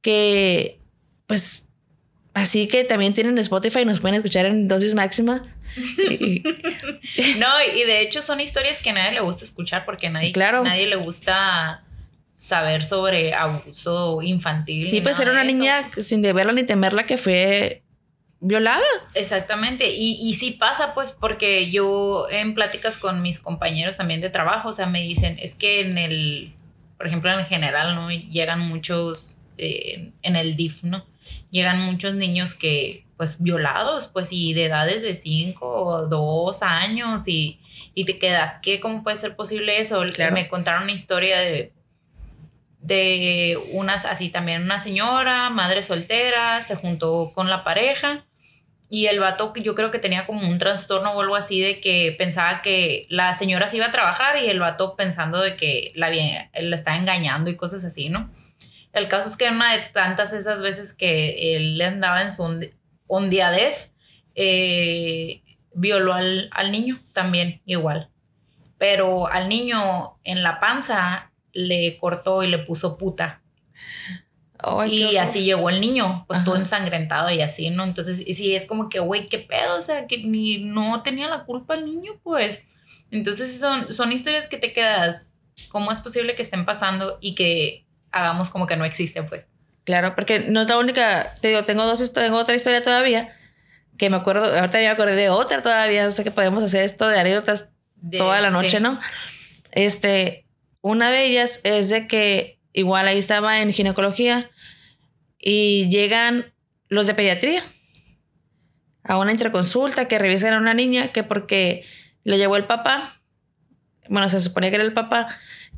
que, 0.00 0.80
pues, 1.26 1.65
Así 2.36 2.68
que 2.68 2.84
también 2.84 3.14
tienen 3.14 3.38
Spotify 3.38 3.80
y 3.80 3.84
nos 3.86 4.00
pueden 4.00 4.16
escuchar 4.16 4.44
en 4.44 4.68
dosis 4.68 4.94
máxima. 4.94 5.42
no, 7.38 7.48
y 7.74 7.84
de 7.84 8.02
hecho 8.02 8.20
son 8.20 8.42
historias 8.42 8.78
que 8.80 8.90
a 8.90 8.92
nadie 8.92 9.12
le 9.12 9.20
gusta 9.20 9.42
escuchar 9.42 9.86
porque 9.86 10.08
a 10.08 10.10
nadie, 10.10 10.34
nadie 10.36 10.86
le 10.86 10.96
gusta 10.96 11.82
saber 12.36 12.84
sobre 12.84 13.32
abuso 13.32 14.20
infantil. 14.20 14.82
Sí, 14.82 15.00
pues 15.00 15.18
era 15.18 15.30
una 15.30 15.44
niña 15.44 15.82
sin 15.96 16.20
deberla 16.20 16.52
ni 16.52 16.64
temerla 16.64 17.06
que 17.06 17.16
fue 17.16 17.82
violada. 18.40 18.84
Exactamente. 19.14 19.88
Y, 19.96 20.18
y 20.20 20.34
sí 20.34 20.50
pasa, 20.50 20.92
pues, 20.92 21.12
porque 21.12 21.70
yo 21.70 22.26
en 22.30 22.54
pláticas 22.54 22.98
con 22.98 23.22
mis 23.22 23.40
compañeros 23.40 23.96
también 23.96 24.20
de 24.20 24.28
trabajo, 24.28 24.68
o 24.68 24.72
sea, 24.72 24.84
me 24.84 25.00
dicen, 25.00 25.38
es 25.40 25.54
que 25.54 25.80
en 25.80 25.96
el, 25.96 26.52
por 26.98 27.06
ejemplo, 27.06 27.32
en 27.32 27.46
general, 27.46 27.94
¿no? 27.94 28.10
Llegan 28.10 28.60
muchos 28.60 29.40
eh, 29.56 30.12
en 30.20 30.36
el 30.36 30.54
DIF, 30.56 30.84
¿no? 30.84 31.06
Llegan 31.50 31.80
muchos 31.80 32.14
niños 32.14 32.54
que, 32.54 33.06
pues, 33.16 33.42
violados, 33.42 34.08
pues, 34.08 34.32
y 34.32 34.54
de 34.54 34.66
edades 34.66 35.02
de 35.02 35.14
5 35.14 35.66
o 35.66 36.06
2 36.06 36.62
años, 36.62 37.28
y, 37.28 37.60
y 37.94 38.04
te 38.04 38.18
quedas, 38.18 38.58
¿qué? 38.58 38.80
¿Cómo 38.80 39.02
puede 39.02 39.16
ser 39.16 39.36
posible 39.36 39.80
eso? 39.80 40.02
Me 40.32 40.48
contaron 40.48 40.84
una 40.84 40.92
historia 40.92 41.38
de, 41.38 41.72
de 42.80 43.58
unas, 43.72 44.04
así 44.04 44.28
también, 44.28 44.62
una 44.62 44.78
señora, 44.78 45.50
madre 45.50 45.82
soltera, 45.82 46.62
se 46.62 46.76
juntó 46.76 47.32
con 47.34 47.50
la 47.50 47.64
pareja. 47.64 48.24
Y 48.88 49.06
el 49.06 49.18
vato, 49.18 49.52
yo 49.56 49.74
creo 49.74 49.90
que 49.90 49.98
tenía 49.98 50.26
como 50.26 50.48
un 50.48 50.58
trastorno 50.58 51.12
o 51.12 51.20
algo 51.20 51.34
así 51.34 51.60
de 51.60 51.80
que 51.80 52.14
pensaba 52.16 52.62
que 52.62 53.06
la 53.08 53.34
señora 53.34 53.66
se 53.66 53.78
iba 53.78 53.86
a 53.86 53.92
trabajar 53.92 54.40
y 54.40 54.46
el 54.46 54.60
vato 54.60 54.94
pensando 54.94 55.40
de 55.40 55.56
que 55.56 55.90
la, 55.96 56.08
la 56.08 56.76
estaba 56.76 56.96
engañando 56.96 57.50
y 57.50 57.56
cosas 57.56 57.84
así, 57.84 58.08
¿no? 58.08 58.30
El 58.96 59.08
caso 59.08 59.28
es 59.28 59.36
que 59.36 59.50
una 59.50 59.74
de 59.74 59.82
tantas 59.92 60.32
esas 60.32 60.62
veces 60.62 60.94
que 60.94 61.54
él 61.54 61.78
andaba 61.82 62.22
en 62.22 62.32
su 62.32 62.70
ondiadez, 63.06 63.92
eh, 64.34 65.42
violó 65.74 66.14
al, 66.14 66.72
niño 66.72 66.98
también 67.12 67.60
igual. 67.66 68.08
Pero 68.78 69.26
al 69.26 69.50
niño 69.50 70.18
en 70.24 70.42
la 70.42 70.60
panza 70.60 71.30
le 71.52 71.98
cortó 71.98 72.42
y 72.42 72.46
le 72.46 72.60
puso 72.60 72.96
puta. 72.96 73.42
y 74.88 75.18
así 75.18 75.44
llegó 75.44 75.68
el 75.68 75.82
niño, 75.82 76.24
pues 76.26 76.42
todo 76.42 76.56
ensangrentado 76.56 77.30
y 77.30 77.42
así, 77.42 77.68
¿no? 77.68 77.84
Entonces, 77.84 78.22
y 78.26 78.32
sí, 78.32 78.54
es 78.54 78.64
como 78.64 78.88
que, 78.88 79.00
güey, 79.00 79.26
qué 79.26 79.40
pedo, 79.40 79.76
o 79.76 79.82
sea, 79.82 80.06
que 80.06 80.24
ni 80.24 80.56
no 80.56 81.02
tenía 81.02 81.28
la 81.28 81.44
culpa 81.44 81.74
el 81.74 81.84
niño, 81.84 82.18
pues. 82.22 82.62
Entonces, 83.10 83.60
son, 83.60 83.92
son 83.92 84.10
historias 84.10 84.48
que 84.48 84.56
te 84.56 84.72
quedas, 84.72 85.34
¿cómo 85.68 85.92
es 85.92 86.00
posible 86.00 86.34
que 86.34 86.40
estén 86.40 86.64
pasando 86.64 87.18
y 87.20 87.34
que 87.34 87.85
hagamos 88.12 88.50
como 88.50 88.66
que 88.66 88.76
no 88.76 88.84
existe, 88.84 89.22
pues. 89.22 89.44
Claro, 89.84 90.14
porque 90.14 90.40
no 90.40 90.60
es 90.60 90.68
la 90.68 90.78
única, 90.78 91.32
te 91.40 91.48
digo, 91.48 91.64
tengo 91.64 91.84
dos 91.84 92.12
tengo 92.12 92.38
otra 92.38 92.54
historia 92.54 92.82
todavía, 92.82 93.28
que 93.96 94.10
me 94.10 94.16
acuerdo, 94.16 94.44
ahorita 94.44 94.80
ya 94.80 94.88
me 94.88 94.94
acordé 94.94 95.14
de 95.14 95.30
otra 95.30 95.62
todavía, 95.62 96.04
no 96.04 96.10
sé 96.10 96.24
que 96.24 96.30
podemos 96.30 96.64
hacer 96.64 96.82
esto 96.82 97.06
de 97.08 97.20
anécdotas 97.20 97.70
toda 98.10 98.40
la 98.40 98.50
noche, 98.50 98.80
¿no? 98.80 98.98
Este, 99.72 100.46
una 100.80 101.10
de 101.10 101.26
ellas 101.26 101.60
es 101.64 101.88
de 101.88 102.06
que 102.08 102.58
igual 102.72 103.06
ahí 103.08 103.18
estaba 103.18 103.60
en 103.60 103.72
ginecología 103.72 104.50
y 105.38 105.88
llegan 105.88 106.52
los 106.88 107.06
de 107.06 107.14
pediatría 107.14 107.62
a 109.02 109.18
una 109.18 109.32
interconsulta 109.32 110.08
que 110.08 110.18
revisan 110.18 110.52
a 110.52 110.58
una 110.58 110.74
niña 110.74 111.08
que 111.08 111.22
porque 111.22 111.84
le 112.24 112.38
llevó 112.38 112.56
el 112.56 112.64
papá, 112.64 113.20
bueno, 114.08 114.28
se 114.28 114.40
supone 114.40 114.70
que 114.70 114.76
era 114.76 114.84
el 114.84 114.92
papá, 114.92 115.28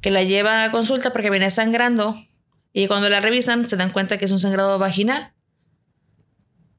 que 0.01 0.11
la 0.11 0.23
lleva 0.23 0.65
a 0.65 0.71
consulta 0.71 1.13
porque 1.13 1.31
viene 1.31 1.51
sangrando 1.51 2.17
y 2.73 2.87
cuando 2.87 3.09
la 3.09 3.21
revisan 3.21 3.67
se 3.67 3.77
dan 3.77 3.91
cuenta 3.91 4.19
que 4.19 4.25
es 4.25 4.33
un 4.33 4.39
sangrado 4.39 4.79
vaginal. 4.79 5.33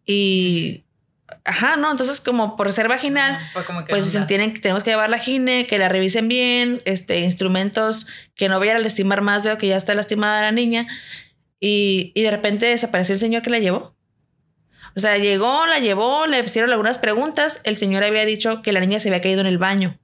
Y 0.06 0.86
Ajá, 1.46 1.78
¿no? 1.78 1.92
Entonces, 1.92 2.22
como 2.22 2.56
por 2.58 2.72
ser 2.74 2.88
vaginal, 2.88 3.40
pues 3.88 4.18
tienen, 4.28 4.60
tenemos 4.60 4.84
que 4.84 4.92
llevar 4.92 5.10
la 5.10 5.20
gine, 5.20 5.66
que 5.68 5.78
la 5.78 5.90
revisen 5.90 6.28
bien, 6.28 6.82
este, 6.86 7.20
instrumentos 7.20 8.08
que 8.36 8.50
no 8.50 8.60
vayan 8.60 8.78
a 8.78 8.80
lastimar 8.80 9.22
más 9.22 9.44
de 9.44 9.52
lo 9.52 9.58
que 9.58 9.68
ya 9.68 9.76
está 9.76 9.94
lastimada 9.94 10.42
la 10.42 10.52
niña. 10.52 10.88
Y, 11.60 12.12
y 12.16 12.22
de 12.24 12.32
repente 12.32 12.68
desapareció 12.68 13.14
el 13.14 13.20
señor 13.20 13.42
que 13.42 13.50
la 13.50 13.60
llevó. 13.60 13.96
O 14.96 15.00
sea, 15.00 15.18
llegó, 15.18 15.66
la 15.66 15.80
llevó, 15.80 16.26
le 16.28 16.40
hicieron 16.40 16.72
algunas 16.72 16.98
preguntas. 16.98 17.62
El 17.64 17.78
señor 17.78 18.04
había 18.04 18.26
dicho 18.26 18.62
que 18.62 18.72
la 18.72 18.80
niña 18.80 19.00
se 19.00 19.10
había 19.10 19.22
caído 19.22 19.42
en 19.42 19.48
el 19.48 19.58
baño. 19.58 20.00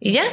Y 0.00 0.12
ya. 0.12 0.24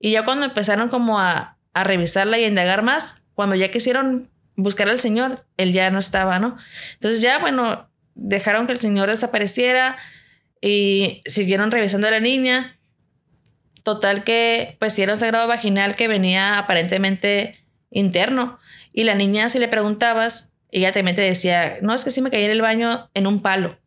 Y 0.00 0.12
ya 0.12 0.24
cuando 0.24 0.44
empezaron 0.44 0.88
como 0.88 1.18
a, 1.18 1.58
a 1.74 1.84
revisarla 1.84 2.38
y 2.38 2.44
a 2.44 2.48
indagar 2.48 2.82
más, 2.82 3.24
cuando 3.34 3.54
ya 3.54 3.70
quisieron 3.70 4.28
buscar 4.56 4.88
al 4.88 4.98
señor, 4.98 5.46
él 5.56 5.72
ya 5.72 5.90
no 5.90 5.98
estaba, 5.98 6.38
¿no? 6.38 6.56
Entonces 6.94 7.20
ya, 7.20 7.38
bueno, 7.38 7.88
dejaron 8.14 8.66
que 8.66 8.72
el 8.72 8.78
señor 8.78 9.08
desapareciera 9.08 9.96
y 10.60 11.22
siguieron 11.24 11.70
revisando 11.70 12.08
a 12.08 12.10
la 12.10 12.20
niña. 12.20 12.78
Total 13.84 14.24
que, 14.24 14.76
pues, 14.80 14.92
si 14.92 15.02
era 15.02 15.12
un 15.12 15.18
sagrado 15.18 15.46
vaginal 15.46 15.96
que 15.96 16.08
venía 16.08 16.58
aparentemente 16.58 17.56
interno. 17.90 18.58
Y 18.92 19.04
la 19.04 19.14
niña, 19.14 19.48
si 19.48 19.58
le 19.58 19.68
preguntabas, 19.68 20.52
ella 20.70 20.92
también 20.92 21.14
te 21.14 21.22
decía, 21.22 21.78
no, 21.80 21.94
es 21.94 22.04
que 22.04 22.10
sí 22.10 22.20
me 22.20 22.30
caí 22.30 22.44
en 22.44 22.50
el 22.50 22.60
baño 22.60 23.08
en 23.14 23.26
un 23.26 23.40
palo. 23.40 23.78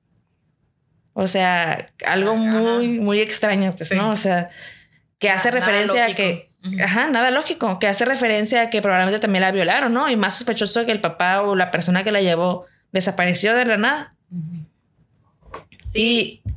O 1.13 1.27
sea, 1.27 1.91
algo 2.05 2.35
muy, 2.35 2.99
muy 2.99 3.19
extraño, 3.19 3.73
pues, 3.75 3.93
¿no? 3.93 4.09
O 4.11 4.15
sea, 4.15 4.49
que 5.21 5.29
hace 5.29 5.51
referencia 5.51 6.05
a 6.05 6.15
que. 6.15 6.51
Ajá, 6.83 7.07
nada 7.07 7.31
lógico, 7.31 7.79
que 7.79 7.87
hace 7.87 8.05
referencia 8.05 8.63
a 8.63 8.69
que 8.69 8.81
probablemente 8.81 9.19
también 9.19 9.41
la 9.41 9.51
violaron, 9.51 9.93
¿no? 9.93 10.09
Y 10.09 10.15
más 10.15 10.35
sospechoso 10.35 10.85
que 10.85 10.91
el 10.91 10.99
papá 10.99 11.41
o 11.41 11.55
la 11.55 11.71
persona 11.71 12.03
que 12.03 12.11
la 12.11 12.21
llevó 12.21 12.65
desapareció 12.91 13.55
de 13.55 13.65
la 13.65 13.77
nada. 13.77 14.15
Sí. 15.83 16.41
Y 16.45 16.51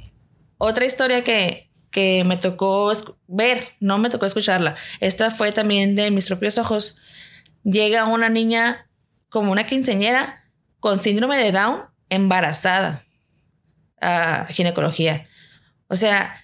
otra 0.59 0.85
historia 0.85 1.23
que, 1.23 1.71
que 1.91 2.23
me 2.25 2.37
tocó 2.37 2.93
ver, 3.27 3.69
no 3.81 3.99
me 3.99 4.11
tocó 4.11 4.27
escucharla, 4.27 4.75
esta 5.01 5.31
fue 5.31 5.53
también 5.53 5.95
de 5.95 6.11
mis 6.11 6.27
propios 6.27 6.59
ojos. 6.59 6.99
Llega 7.63 8.05
una 8.05 8.29
niña 8.29 8.87
como 9.29 9.53
una 9.53 9.67
quinceñera 9.67 10.43
con 10.81 10.99
síndrome 10.99 11.37
de 11.37 11.53
Down 11.53 11.83
embarazada 12.09 13.05
a 14.01 14.47
ginecología. 14.51 15.27
O 15.89 15.97
sea, 15.97 16.43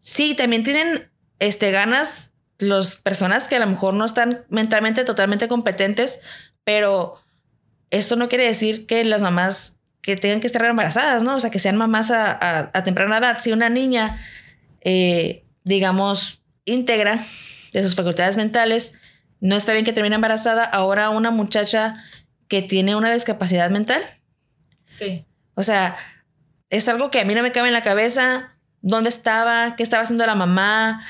sí, 0.00 0.34
también 0.34 0.62
tienen 0.62 1.10
este, 1.46 1.70
ganas 1.70 2.32
las 2.58 2.96
personas 2.96 3.48
que 3.48 3.56
a 3.56 3.58
lo 3.58 3.66
mejor 3.66 3.94
no 3.94 4.04
están 4.04 4.44
mentalmente 4.48 5.04
totalmente 5.04 5.48
competentes, 5.48 6.22
pero 6.64 7.20
esto 7.90 8.16
no 8.16 8.28
quiere 8.28 8.44
decir 8.44 8.86
que 8.86 9.04
las 9.04 9.22
mamás 9.22 9.78
que 10.00 10.16
tengan 10.16 10.40
que 10.40 10.46
estar 10.46 10.64
embarazadas, 10.64 11.22
¿no? 11.22 11.36
O 11.36 11.40
sea, 11.40 11.50
que 11.50 11.58
sean 11.58 11.76
mamás 11.76 12.10
a, 12.10 12.70
temprana 12.84 13.18
edad. 13.18 13.38
Si 13.40 13.52
una 13.52 13.68
niña, 13.68 14.20
eh, 14.82 15.44
digamos, 15.64 16.42
íntegra 16.64 17.18
de 17.72 17.82
sus 17.82 17.94
facultades 17.94 18.36
mentales, 18.36 18.98
no 19.40 19.56
está 19.56 19.72
bien 19.72 19.84
que 19.84 19.92
termine 19.92 20.14
embarazada, 20.14 20.64
ahora 20.64 21.10
una 21.10 21.30
muchacha 21.30 22.02
que 22.48 22.62
tiene 22.62 22.96
una 22.96 23.12
discapacidad 23.12 23.70
mental. 23.70 24.02
Sí. 24.86 25.24
O 25.54 25.62
sea, 25.62 25.96
es 26.70 26.88
algo 26.88 27.10
que 27.10 27.20
a 27.20 27.24
mí 27.24 27.34
no 27.34 27.42
me 27.42 27.52
cabe 27.52 27.68
en 27.68 27.74
la 27.74 27.82
cabeza. 27.82 28.52
¿Dónde 28.82 29.08
estaba? 29.08 29.76
¿Qué 29.76 29.82
estaba 29.82 30.02
haciendo 30.02 30.26
la 30.26 30.34
mamá? 30.34 31.04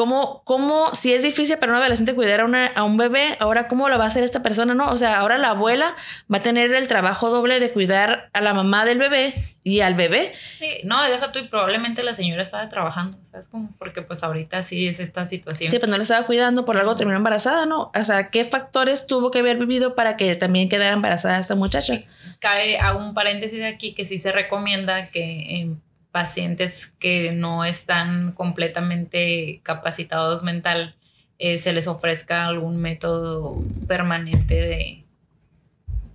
¿Cómo, 0.00 0.40
cómo, 0.46 0.94
si 0.94 1.12
es 1.12 1.22
difícil 1.22 1.58
para 1.58 1.72
un 1.72 1.78
adolescente 1.78 2.14
cuidar 2.14 2.40
a, 2.40 2.66
a, 2.68 2.84
un 2.84 2.96
bebé, 2.96 3.36
ahora 3.38 3.68
cómo 3.68 3.90
lo 3.90 3.98
va 3.98 4.04
a 4.04 4.06
hacer 4.06 4.24
esta 4.24 4.42
persona, 4.42 4.72
no? 4.72 4.90
O 4.90 4.96
sea, 4.96 5.18
ahora 5.18 5.36
la 5.36 5.50
abuela 5.50 5.94
va 6.32 6.38
a 6.38 6.40
tener 6.40 6.72
el 6.72 6.88
trabajo 6.88 7.28
doble 7.28 7.60
de 7.60 7.70
cuidar 7.70 8.30
a 8.32 8.40
la 8.40 8.54
mamá 8.54 8.86
del 8.86 8.96
bebé 8.96 9.34
y 9.62 9.80
al 9.80 9.96
bebé. 9.96 10.32
Sí, 10.58 10.78
no, 10.84 11.02
deja 11.02 11.32
tú 11.32 11.40
y 11.40 11.48
probablemente 11.48 12.02
la 12.02 12.14
señora 12.14 12.40
estaba 12.40 12.66
trabajando, 12.70 13.18
¿sabes 13.30 13.48
cómo? 13.48 13.74
Porque 13.78 14.00
pues 14.00 14.22
ahorita 14.22 14.62
sí 14.62 14.88
es 14.88 15.00
esta 15.00 15.26
situación. 15.26 15.70
Sí, 15.70 15.78
pues 15.78 15.90
no 15.90 15.98
le 15.98 16.04
estaba 16.04 16.24
cuidando, 16.24 16.64
por 16.64 16.78
algo 16.78 16.94
terminó 16.94 17.18
embarazada, 17.18 17.66
¿no? 17.66 17.92
O 17.94 18.04
sea, 18.04 18.30
¿qué 18.30 18.44
factores 18.44 19.06
tuvo 19.06 19.30
que 19.30 19.40
haber 19.40 19.58
vivido 19.58 19.94
para 19.94 20.16
que 20.16 20.34
también 20.34 20.70
quedara 20.70 20.94
embarazada 20.94 21.38
esta 21.38 21.56
muchacha? 21.56 22.00
Cae 22.38 22.80
a 22.80 22.96
un 22.96 23.12
paréntesis 23.12 23.62
aquí 23.64 23.92
que 23.92 24.06
sí 24.06 24.18
se 24.18 24.32
recomienda 24.32 25.10
que 25.10 25.68
pacientes 26.12 26.88
que 26.98 27.32
no 27.32 27.64
están 27.64 28.32
completamente 28.32 29.60
capacitados 29.62 30.42
mental 30.42 30.96
eh, 31.38 31.56
se 31.56 31.72
les 31.72 31.86
ofrezca 31.86 32.44
algún 32.44 32.82
método 32.82 33.62
permanente 33.86 34.54
de, 34.54 35.04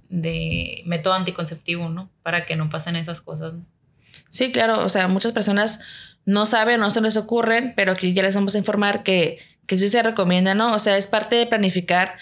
de 0.10 0.84
método 0.86 1.16
anticonceptivo, 1.16 1.90
¿no? 1.90 2.12
Para 2.22 2.46
que 2.46 2.56
no 2.56 2.70
pasen 2.70 2.96
esas 2.96 3.22
cosas. 3.22 3.54
Sí, 4.30 4.52
claro, 4.52 4.86
o 4.86 4.90
sea, 4.90 5.08
muchas 5.08 5.32
personas 5.32 5.82
no 6.25 6.46
saben, 6.46 6.80
no 6.80 6.92
se 6.92 7.02
les 7.02 7.18
ocurren, 7.18 7.74
pero 7.75 7.94
aquí 7.94 8.14
ya 8.14 8.22
les 8.22 8.36
vamos 8.36 8.54
a 8.54 8.60
informar 8.60 9.04
que, 9.04 9.40
que 9.66 9.78
sí 9.78 9.90
se 9.90 10.04
recomienda, 10.04 10.54
¿no? 10.54 10.74
O 10.74 10.80
sea, 10.80 10.96
es 10.96 11.08
parte 11.08 11.36
de 11.36 11.48
planificar 11.48 12.18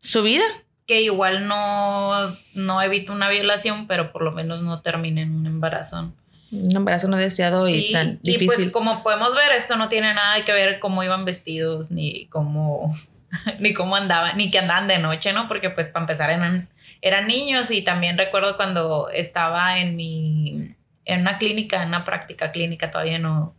su 0.00 0.22
vida. 0.22 0.44
Que 0.86 1.02
igual 1.02 1.48
no, 1.48 2.12
no 2.54 2.82
evita 2.82 3.12
una 3.12 3.30
violación, 3.30 3.86
pero 3.88 4.12
por 4.12 4.22
lo 4.22 4.30
menos 4.30 4.62
no 4.62 4.80
termine 4.80 5.22
en 5.22 5.34
un 5.34 5.46
embarazo 5.46 6.12
un 6.50 6.76
embarazo 6.76 7.08
no 7.08 7.16
deseado 7.16 7.68
y 7.68 7.92
tan 7.92 8.20
difícil. 8.22 8.42
Y 8.42 8.46
pues 8.46 8.70
como 8.70 9.02
podemos 9.02 9.34
ver, 9.34 9.52
esto 9.52 9.76
no 9.76 9.88
tiene 9.88 10.14
nada 10.14 10.44
que 10.44 10.52
ver 10.52 10.78
cómo 10.78 11.02
iban 11.02 11.24
vestidos, 11.24 11.90
ni 11.90 12.26
cómo, 12.26 12.94
ni 13.58 13.74
cómo 13.74 13.96
andaban, 13.96 14.36
ni 14.36 14.50
que 14.50 14.58
andaban 14.58 14.88
de 14.88 14.98
noche, 14.98 15.32
¿no? 15.32 15.48
Porque 15.48 15.70
pues 15.70 15.90
para 15.90 16.04
empezar 16.04 16.30
eran, 16.30 16.68
eran 17.02 17.26
niños 17.26 17.70
y 17.70 17.82
también 17.82 18.18
recuerdo 18.18 18.56
cuando 18.56 19.08
estaba 19.10 19.78
en 19.78 19.96
mi, 19.96 20.74
en 21.04 21.20
una 21.20 21.38
clínica, 21.38 21.82
en 21.82 21.88
una 21.88 22.04
práctica 22.04 22.52
clínica, 22.52 22.90
todavía 22.90 23.18
no, 23.18 23.54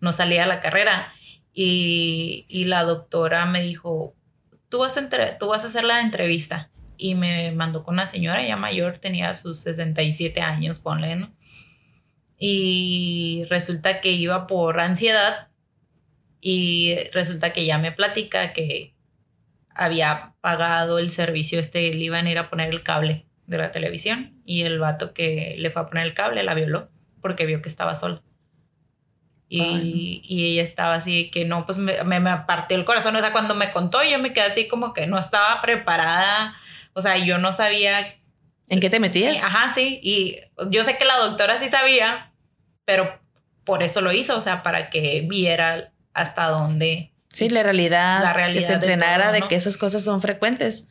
no 0.00 0.12
salía 0.12 0.44
a 0.44 0.46
la 0.48 0.60
carrera 0.60 1.12
y, 1.52 2.46
y 2.48 2.64
la 2.64 2.84
doctora 2.84 3.46
me 3.46 3.62
dijo, 3.62 4.14
tú 4.68 4.78
vas, 4.78 4.96
a 4.96 5.38
tú 5.38 5.48
vas 5.48 5.64
a 5.64 5.68
hacer 5.68 5.84
la 5.84 6.00
entrevista 6.00 6.70
y 6.96 7.14
me 7.14 7.52
mandó 7.52 7.84
con 7.84 7.94
una 7.94 8.06
señora 8.06 8.46
ya 8.46 8.56
mayor, 8.56 8.98
tenía 8.98 9.34
sus 9.34 9.60
67 9.60 10.40
años, 10.40 10.80
ponle, 10.80 11.16
¿no? 11.16 11.30
Y 12.38 13.44
resulta 13.50 14.00
que 14.00 14.12
iba 14.12 14.46
por 14.46 14.80
ansiedad 14.80 15.48
y 16.40 16.96
resulta 17.12 17.52
que 17.52 17.66
ya 17.66 17.78
me 17.78 17.92
platica 17.92 18.52
que 18.52 18.94
había 19.74 20.34
pagado 20.40 20.98
el 20.98 21.10
servicio 21.10 21.58
este, 21.60 21.92
le 21.92 22.04
iban 22.04 22.26
a 22.26 22.30
ir 22.30 22.38
a 22.38 22.50
poner 22.50 22.70
el 22.70 22.82
cable 22.82 23.26
de 23.46 23.58
la 23.58 23.70
televisión 23.70 24.40
y 24.44 24.62
el 24.62 24.78
vato 24.78 25.12
que 25.14 25.56
le 25.58 25.70
fue 25.70 25.82
a 25.82 25.86
poner 25.86 26.04
el 26.04 26.14
cable 26.14 26.42
la 26.42 26.54
violó 26.54 26.88
porque 27.20 27.46
vio 27.46 27.62
que 27.62 27.68
estaba 27.68 27.94
sola. 27.94 28.22
Y, 29.50 30.20
y, 30.24 30.44
ella 30.44 30.62
estaba 30.62 30.94
así 30.94 31.30
que 31.30 31.46
no, 31.46 31.64
pues 31.64 31.78
me, 31.78 32.02
me, 32.04 32.36
partió 32.46 32.76
el 32.76 32.84
corazón. 32.84 33.16
O 33.16 33.18
sea, 33.18 33.32
cuando 33.32 33.54
me 33.54 33.72
contó, 33.72 34.02
yo 34.04 34.18
me 34.18 34.34
quedé 34.34 34.44
así 34.44 34.68
como 34.68 34.92
que 34.92 35.06
no 35.06 35.16
estaba 35.16 35.62
preparada. 35.62 36.54
O 36.92 37.00
sea, 37.00 37.16
yo 37.16 37.38
no 37.38 37.50
sabía. 37.50 38.14
¿En 38.68 38.80
qué 38.80 38.90
te 38.90 39.00
metías? 39.00 39.42
Ajá, 39.42 39.72
sí. 39.72 40.00
Y 40.02 40.36
yo 40.70 40.84
sé 40.84 40.98
que 40.98 41.06
la 41.06 41.16
doctora 41.16 41.56
sí 41.56 41.68
sabía, 41.68 42.27
pero 42.88 43.20
por 43.64 43.82
eso 43.82 44.00
lo 44.00 44.14
hizo, 44.14 44.34
o 44.34 44.40
sea, 44.40 44.62
para 44.62 44.88
que 44.88 45.26
viera 45.28 45.92
hasta 46.14 46.46
dónde. 46.46 47.12
Sí, 47.30 47.50
la 47.50 47.62
realidad, 47.62 48.22
la 48.22 48.32
realidad 48.32 48.62
que 48.62 48.66
te 48.68 48.72
entrenara 48.72 49.30
de, 49.30 49.46
que 49.46 49.56
esas 49.56 49.76
cosas 49.76 50.02
son 50.02 50.22
frecuentes. 50.22 50.88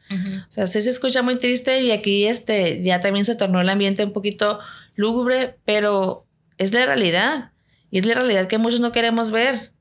O 0.47 0.51
sea, 0.51 0.67
sí 0.67 0.79
se 0.81 0.91
escucha 0.91 1.23
muy 1.23 1.39
triste 1.39 1.81
y 1.81 1.89
aquí 1.89 2.27
este, 2.27 2.83
ya 2.83 2.99
también 2.99 3.25
se 3.25 3.33
tornó 3.33 3.61
el 3.61 3.69
ambiente 3.69 4.03
un 4.03 4.13
poquito 4.13 4.59
lúgubre, 4.95 5.55
pero 5.65 6.27
es 6.59 6.71
la 6.71 6.85
realidad. 6.85 7.49
Y 7.89 7.97
es 7.97 8.05
la 8.05 8.13
realidad 8.13 8.45
que 8.45 8.59
muchos 8.59 8.79
no 8.79 8.91
queremos 8.91 9.31
ver. 9.31 9.71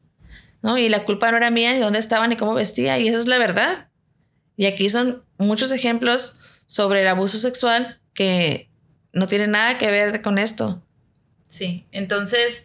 ¿no? 0.63 0.79
Y 0.79 0.89
la 0.89 1.05
culpa 1.05 1.31
no 1.31 1.37
era 1.37 1.51
mía, 1.51 1.75
ni 1.75 1.81
dónde 1.81 1.99
estaba, 1.99 2.27
ni 2.29 2.39
cómo 2.39 2.55
vestía, 2.55 2.99
y 2.99 3.09
esa 3.09 3.19
es 3.19 3.27
la 3.27 3.37
verdad. 3.37 3.91
Y 4.57 4.65
aquí 4.65 4.89
son 4.89 5.23
muchos 5.37 5.71
ejemplos 5.71 6.39
sobre 6.65 7.03
el 7.03 7.09
abuso 7.09 7.37
sexual 7.37 8.01
que 8.15 8.71
no 9.13 9.27
tienen 9.27 9.51
nada 9.51 9.77
que 9.77 9.91
ver 9.91 10.23
con 10.23 10.39
esto. 10.39 10.83
Sí, 11.49 11.87
entonces, 11.93 12.65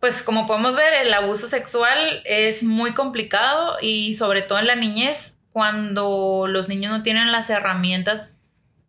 pues 0.00 0.22
como 0.22 0.46
podemos 0.46 0.76
ver, 0.76 1.06
el 1.06 1.12
abuso 1.14 1.46
sexual 1.46 2.22
es 2.24 2.62
muy 2.62 2.92
complicado 2.92 3.76
y 3.80 4.14
sobre 4.14 4.42
todo 4.42 4.58
en 4.58 4.66
la 4.66 4.76
niñez, 4.76 5.36
cuando 5.52 6.46
los 6.48 6.68
niños 6.68 6.92
no 6.92 7.02
tienen 7.02 7.32
las 7.32 7.48
herramientas 7.48 8.38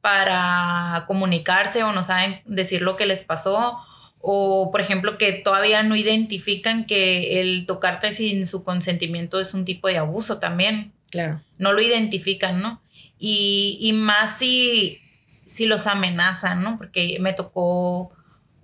para 0.01 1.05
comunicarse 1.07 1.83
o 1.83 1.91
no 1.91 2.03
saben 2.03 2.41
decir 2.45 2.81
lo 2.81 2.95
que 2.95 3.05
les 3.05 3.23
pasó 3.23 3.79
o 4.27 4.71
por 4.71 4.81
ejemplo 4.81 5.19
que 5.19 5.31
todavía 5.33 5.83
no 5.83 5.95
identifican 5.95 6.85
que 6.85 7.39
el 7.39 7.67
tocarte 7.67 8.11
sin 8.11 8.47
su 8.47 8.63
consentimiento 8.63 9.39
es 9.39 9.53
un 9.53 9.65
tipo 9.65 9.87
de 9.87 9.99
abuso 9.99 10.39
también. 10.39 10.93
Claro. 11.11 11.41
No 11.59 11.73
lo 11.73 11.81
identifican, 11.81 12.59
¿no? 12.59 12.81
Y, 13.19 13.77
y 13.79 13.93
más 13.93 14.39
si, 14.39 14.99
si 15.45 15.67
los 15.67 15.85
amenazan, 15.85 16.63
¿no? 16.63 16.79
Porque 16.79 17.17
me 17.19 17.33
tocó 17.33 18.11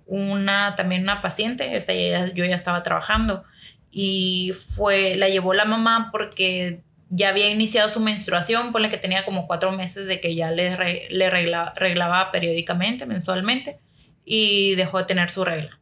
una, 0.06 0.76
también 0.76 1.02
una 1.02 1.22
paciente, 1.22 1.76
esta 1.76 1.92
yo 1.92 2.44
ya 2.44 2.54
estaba 2.54 2.82
trabajando 2.82 3.44
y 3.90 4.52
fue, 4.54 5.16
la 5.16 5.28
llevó 5.28 5.54
la 5.54 5.64
mamá 5.64 6.08
porque 6.10 6.80
ya 7.10 7.28
había 7.28 7.50
iniciado 7.50 7.90
su 7.90 8.00
menstruación, 8.00 8.72
por 8.72 8.80
la 8.80 8.88
que 8.88 8.96
tenía 8.96 9.26
como 9.26 9.46
cuatro 9.46 9.70
meses 9.72 10.06
de 10.06 10.18
que 10.20 10.34
ya 10.34 10.50
le, 10.50 11.08
le 11.10 11.30
reglaba 11.30 12.32
periódicamente, 12.32 13.04
mensualmente, 13.04 13.78
y 14.24 14.74
dejó 14.76 14.98
de 14.98 15.04
tener 15.04 15.30
su 15.30 15.44
regla. 15.44 15.78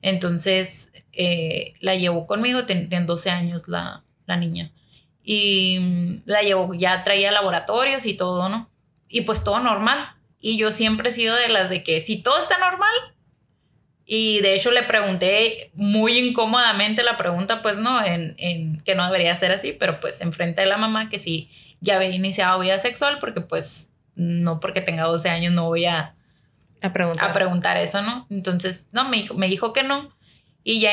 Entonces 0.00 0.92
eh, 1.12 1.74
la 1.80 1.94
llevó 1.94 2.26
conmigo, 2.26 2.64
tenía 2.64 3.00
12 3.02 3.30
años 3.30 3.68
la, 3.68 4.02
la 4.26 4.36
niña, 4.38 4.72
y 5.22 5.78
mm, 5.78 6.22
la 6.24 6.42
llevó, 6.42 6.72
ya 6.74 7.04
traía 7.04 7.32
laboratorios 7.32 8.06
y 8.06 8.14
todo, 8.14 8.48
¿no? 8.48 8.70
Y 9.08 9.22
pues 9.22 9.44
todo 9.44 9.60
normal. 9.60 9.98
Y 10.40 10.56
yo 10.56 10.72
siempre 10.72 11.10
he 11.10 11.12
sido 11.12 11.36
de 11.36 11.48
las 11.48 11.70
de 11.70 11.84
que 11.84 12.00
si 12.00 12.22
todo 12.22 12.40
está 12.40 12.58
normal, 12.58 12.92
y 14.04 14.40
de 14.40 14.54
hecho 14.54 14.70
le 14.70 14.82
pregunté 14.82 15.70
muy 15.74 16.18
incómodamente 16.18 17.02
la 17.02 17.16
pregunta, 17.16 17.62
pues 17.62 17.78
no, 17.78 18.04
en, 18.04 18.34
en, 18.38 18.80
que 18.82 18.94
no 18.94 19.04
debería 19.04 19.34
ser 19.36 19.52
así, 19.52 19.72
pero 19.72 20.00
pues 20.00 20.20
enfrente 20.20 20.62
de 20.62 20.66
la 20.66 20.76
mamá 20.76 21.08
que 21.08 21.18
sí 21.18 21.50
ya 21.80 21.96
había 21.96 22.10
iniciado 22.10 22.60
vida 22.60 22.78
sexual, 22.78 23.18
porque 23.20 23.40
pues 23.40 23.90
no 24.14 24.60
porque 24.60 24.80
tenga 24.80 25.04
12 25.04 25.28
años 25.28 25.52
no 25.52 25.66
voy 25.66 25.86
a, 25.86 26.14
a, 26.80 26.92
preguntar. 26.92 27.30
a 27.30 27.32
preguntar 27.32 27.76
eso, 27.76 28.02
¿no? 28.02 28.26
Entonces, 28.30 28.88
no, 28.92 29.08
me 29.08 29.18
dijo, 29.18 29.34
me 29.34 29.48
dijo 29.48 29.72
que 29.72 29.82
no. 29.82 30.14
Y 30.64 30.80
ya 30.80 30.92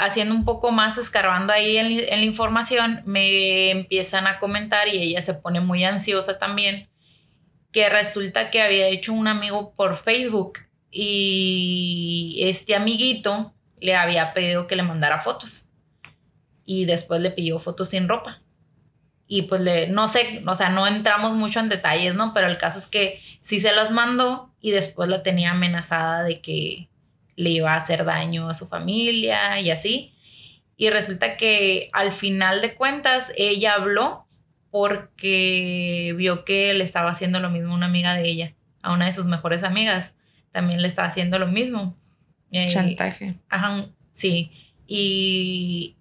haciendo 0.00 0.34
un 0.34 0.46
poco 0.46 0.72
más, 0.72 0.96
escarbando 0.96 1.52
ahí 1.52 1.76
en, 1.76 1.86
en 1.86 2.20
la 2.20 2.24
información, 2.24 3.02
me 3.04 3.70
empiezan 3.70 4.26
a 4.26 4.38
comentar 4.38 4.88
y 4.88 4.96
ella 4.96 5.20
se 5.20 5.34
pone 5.34 5.60
muy 5.60 5.84
ansiosa 5.84 6.38
también, 6.38 6.88
que 7.70 7.90
resulta 7.90 8.50
que 8.50 8.62
había 8.62 8.86
hecho 8.86 9.12
un 9.12 9.28
amigo 9.28 9.74
por 9.74 9.96
Facebook 9.96 10.60
y 10.96 12.38
este 12.42 12.76
amiguito 12.76 13.52
le 13.80 13.96
había 13.96 14.32
pedido 14.32 14.68
que 14.68 14.76
le 14.76 14.84
mandara 14.84 15.20
fotos 15.20 15.68
y 16.64 16.84
después 16.84 17.20
le 17.20 17.32
pidió 17.32 17.58
fotos 17.58 17.90
sin 17.90 18.08
ropa. 18.08 18.40
Y 19.26 19.42
pues 19.42 19.60
le, 19.60 19.88
no 19.88 20.06
sé, 20.06 20.44
o 20.46 20.54
sea, 20.54 20.68
no 20.68 20.86
entramos 20.86 21.34
mucho 21.34 21.58
en 21.58 21.68
detalles, 21.68 22.14
¿no? 22.14 22.32
Pero 22.32 22.46
el 22.46 22.58
caso 22.58 22.78
es 22.78 22.86
que 22.86 23.20
sí 23.40 23.58
se 23.58 23.72
las 23.72 23.90
mandó 23.90 24.54
y 24.60 24.70
después 24.70 25.08
la 25.08 25.24
tenía 25.24 25.50
amenazada 25.50 26.22
de 26.22 26.40
que 26.40 26.88
le 27.34 27.50
iba 27.50 27.72
a 27.72 27.76
hacer 27.76 28.04
daño 28.04 28.48
a 28.48 28.54
su 28.54 28.68
familia 28.68 29.60
y 29.60 29.70
así. 29.70 30.14
Y 30.76 30.90
resulta 30.90 31.36
que 31.36 31.90
al 31.92 32.12
final 32.12 32.60
de 32.60 32.74
cuentas 32.74 33.32
ella 33.36 33.74
habló 33.74 34.28
porque 34.70 36.14
vio 36.16 36.44
que 36.44 36.72
le 36.74 36.84
estaba 36.84 37.10
haciendo 37.10 37.40
lo 37.40 37.50
mismo 37.50 37.74
una 37.74 37.86
amiga 37.86 38.14
de 38.14 38.28
ella, 38.28 38.54
a 38.82 38.92
una 38.92 39.06
de 39.06 39.12
sus 39.12 39.26
mejores 39.26 39.64
amigas. 39.64 40.14
También 40.54 40.80
le 40.80 40.86
estaba 40.86 41.08
haciendo 41.08 41.40
lo 41.40 41.48
mismo. 41.48 41.96
Chantaje. 42.68 43.34
Ajá, 43.48 43.88
sí. 44.12 44.52
Y, 44.86 45.96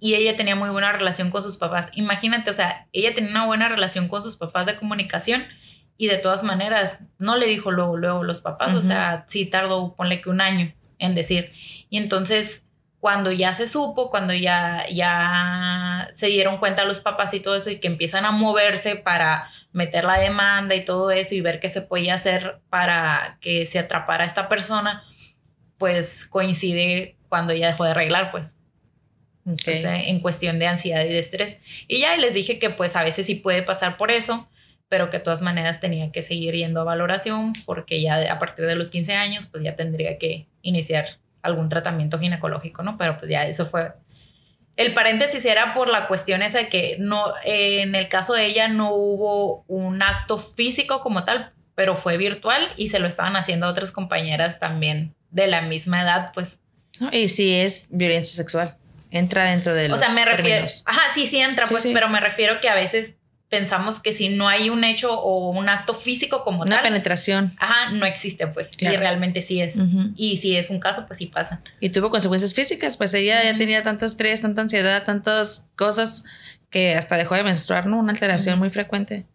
y 0.00 0.14
ella 0.14 0.34
tenía 0.36 0.56
muy 0.56 0.68
buena 0.70 0.90
relación 0.90 1.30
con 1.30 1.44
sus 1.44 1.56
papás. 1.56 1.90
Imagínate, 1.94 2.50
o 2.50 2.54
sea, 2.54 2.88
ella 2.92 3.14
tenía 3.14 3.30
una 3.30 3.46
buena 3.46 3.68
relación 3.68 4.08
con 4.08 4.20
sus 4.20 4.36
papás 4.36 4.66
de 4.66 4.74
comunicación 4.74 5.44
y 5.96 6.08
de 6.08 6.18
todas 6.18 6.42
maneras 6.42 6.98
no 7.18 7.36
le 7.36 7.46
dijo 7.46 7.70
luego, 7.70 7.96
luego 7.96 8.24
los 8.24 8.40
papás, 8.40 8.74
o 8.74 8.82
sea, 8.82 9.24
sí 9.28 9.46
tardó, 9.46 9.94
ponle 9.94 10.20
que 10.20 10.28
un 10.28 10.40
año 10.40 10.74
en 10.98 11.14
decir. 11.14 11.52
Y 11.88 11.98
entonces, 11.98 12.64
cuando 13.02 13.32
ya 13.32 13.52
se 13.52 13.66
supo, 13.66 14.12
cuando 14.12 14.32
ya, 14.32 14.86
ya 14.88 16.08
se 16.12 16.28
dieron 16.28 16.58
cuenta 16.58 16.84
los 16.84 17.00
papás 17.00 17.34
y 17.34 17.40
todo 17.40 17.56
eso 17.56 17.68
y 17.68 17.80
que 17.80 17.88
empiezan 17.88 18.24
a 18.24 18.30
moverse 18.30 18.94
para 18.94 19.50
meter 19.72 20.04
la 20.04 20.18
demanda 20.18 20.76
y 20.76 20.84
todo 20.84 21.10
eso 21.10 21.34
y 21.34 21.40
ver 21.40 21.58
qué 21.58 21.68
se 21.68 21.82
podía 21.82 22.14
hacer 22.14 22.60
para 22.70 23.38
que 23.40 23.66
se 23.66 23.80
atrapara 23.80 24.22
a 24.22 24.26
esta 24.28 24.48
persona, 24.48 25.02
pues 25.78 26.26
coincide 26.26 27.16
cuando 27.28 27.52
ya 27.52 27.66
dejó 27.66 27.82
de 27.82 27.90
arreglar, 27.90 28.30
pues. 28.30 28.54
en 29.44 30.20
cuestión 30.20 30.60
de 30.60 30.68
ansiedad 30.68 31.04
y 31.04 31.08
de 31.08 31.18
estrés. 31.18 31.58
Y 31.88 32.02
ya 32.02 32.16
les 32.18 32.34
dije 32.34 32.60
que 32.60 32.70
pues 32.70 32.94
a 32.94 33.02
veces 33.02 33.26
sí 33.26 33.34
puede 33.34 33.64
pasar 33.64 33.96
por 33.96 34.12
eso, 34.12 34.48
pero 34.88 35.10
que 35.10 35.18
de 35.18 35.24
todas 35.24 35.42
maneras 35.42 35.80
tenía 35.80 36.12
que 36.12 36.22
seguir 36.22 36.54
yendo 36.54 36.80
a 36.80 36.84
valoración 36.84 37.52
porque 37.66 38.00
ya 38.00 38.32
a 38.32 38.38
partir 38.38 38.64
de 38.64 38.76
los 38.76 38.92
15 38.92 39.14
años 39.14 39.48
pues 39.48 39.64
ya 39.64 39.74
tendría 39.74 40.18
que 40.18 40.46
iniciar 40.62 41.18
algún 41.42 41.68
tratamiento 41.68 42.18
ginecológico, 42.18 42.82
¿no? 42.82 42.96
Pero 42.96 43.16
pues 43.16 43.30
ya 43.30 43.46
eso 43.46 43.66
fue... 43.66 43.92
El 44.76 44.94
paréntesis 44.94 45.44
era 45.44 45.74
por 45.74 45.88
la 45.88 46.08
cuestión 46.08 46.42
esa 46.42 46.58
de 46.58 46.68
que 46.68 46.96
no, 46.98 47.32
en 47.44 47.94
el 47.94 48.08
caso 48.08 48.32
de 48.32 48.46
ella 48.46 48.68
no 48.68 48.94
hubo 48.94 49.64
un 49.68 50.02
acto 50.02 50.38
físico 50.38 51.02
como 51.02 51.24
tal, 51.24 51.52
pero 51.74 51.94
fue 51.94 52.16
virtual 52.16 52.72
y 52.76 52.88
se 52.88 52.98
lo 52.98 53.06
estaban 53.06 53.36
haciendo 53.36 53.66
otras 53.66 53.92
compañeras 53.92 54.58
también 54.58 55.14
de 55.30 55.46
la 55.46 55.62
misma 55.62 56.02
edad, 56.02 56.30
pues. 56.32 56.60
Y 57.10 57.28
si 57.28 57.54
es 57.54 57.88
violencia 57.90 58.34
sexual, 58.34 58.76
entra 59.10 59.44
dentro 59.44 59.74
de 59.74 59.88
los 59.88 59.98
O 59.98 60.02
sea, 60.02 60.12
me 60.12 60.24
refiero... 60.24 60.66
Ajá, 60.86 61.02
sí, 61.12 61.26
sí 61.26 61.38
entra, 61.38 61.66
pues, 61.68 61.86
pero 61.92 62.08
me 62.08 62.20
refiero 62.20 62.60
que 62.60 62.68
a 62.68 62.74
veces 62.74 63.18
pensamos 63.52 64.00
que 64.00 64.14
si 64.14 64.30
no 64.30 64.48
hay 64.48 64.70
un 64.70 64.82
hecho 64.82 65.12
o 65.12 65.50
un 65.50 65.68
acto 65.68 65.92
físico 65.92 66.42
como 66.42 66.60
tal. 66.64 66.72
Una 66.72 66.82
penetración. 66.82 67.52
Ajá, 67.58 67.90
no 67.90 68.06
existe, 68.06 68.46
pues. 68.46 68.70
Y 68.78 68.88
realmente 68.96 69.42
sí 69.42 69.60
es. 69.60 69.76
Y 70.16 70.38
si 70.38 70.56
es 70.56 70.70
un 70.70 70.80
caso, 70.80 71.06
pues 71.06 71.18
sí 71.18 71.26
pasa. 71.26 71.60
Y 71.78 71.90
tuvo 71.90 72.08
consecuencias 72.08 72.54
físicas, 72.54 72.96
pues 72.96 73.12
ella 73.12 73.44
ya 73.44 73.54
tenía 73.54 73.82
tanto 73.82 74.06
estrés, 74.06 74.40
tanta 74.40 74.62
ansiedad, 74.62 75.04
tantas 75.04 75.68
cosas 75.76 76.24
que 76.70 76.94
hasta 76.94 77.18
dejó 77.18 77.34
de 77.34 77.42
menstruar, 77.42 77.84
¿no? 77.84 77.98
Una 77.98 78.12
alteración 78.12 78.58
muy 78.58 78.70
frecuente. 78.70 79.26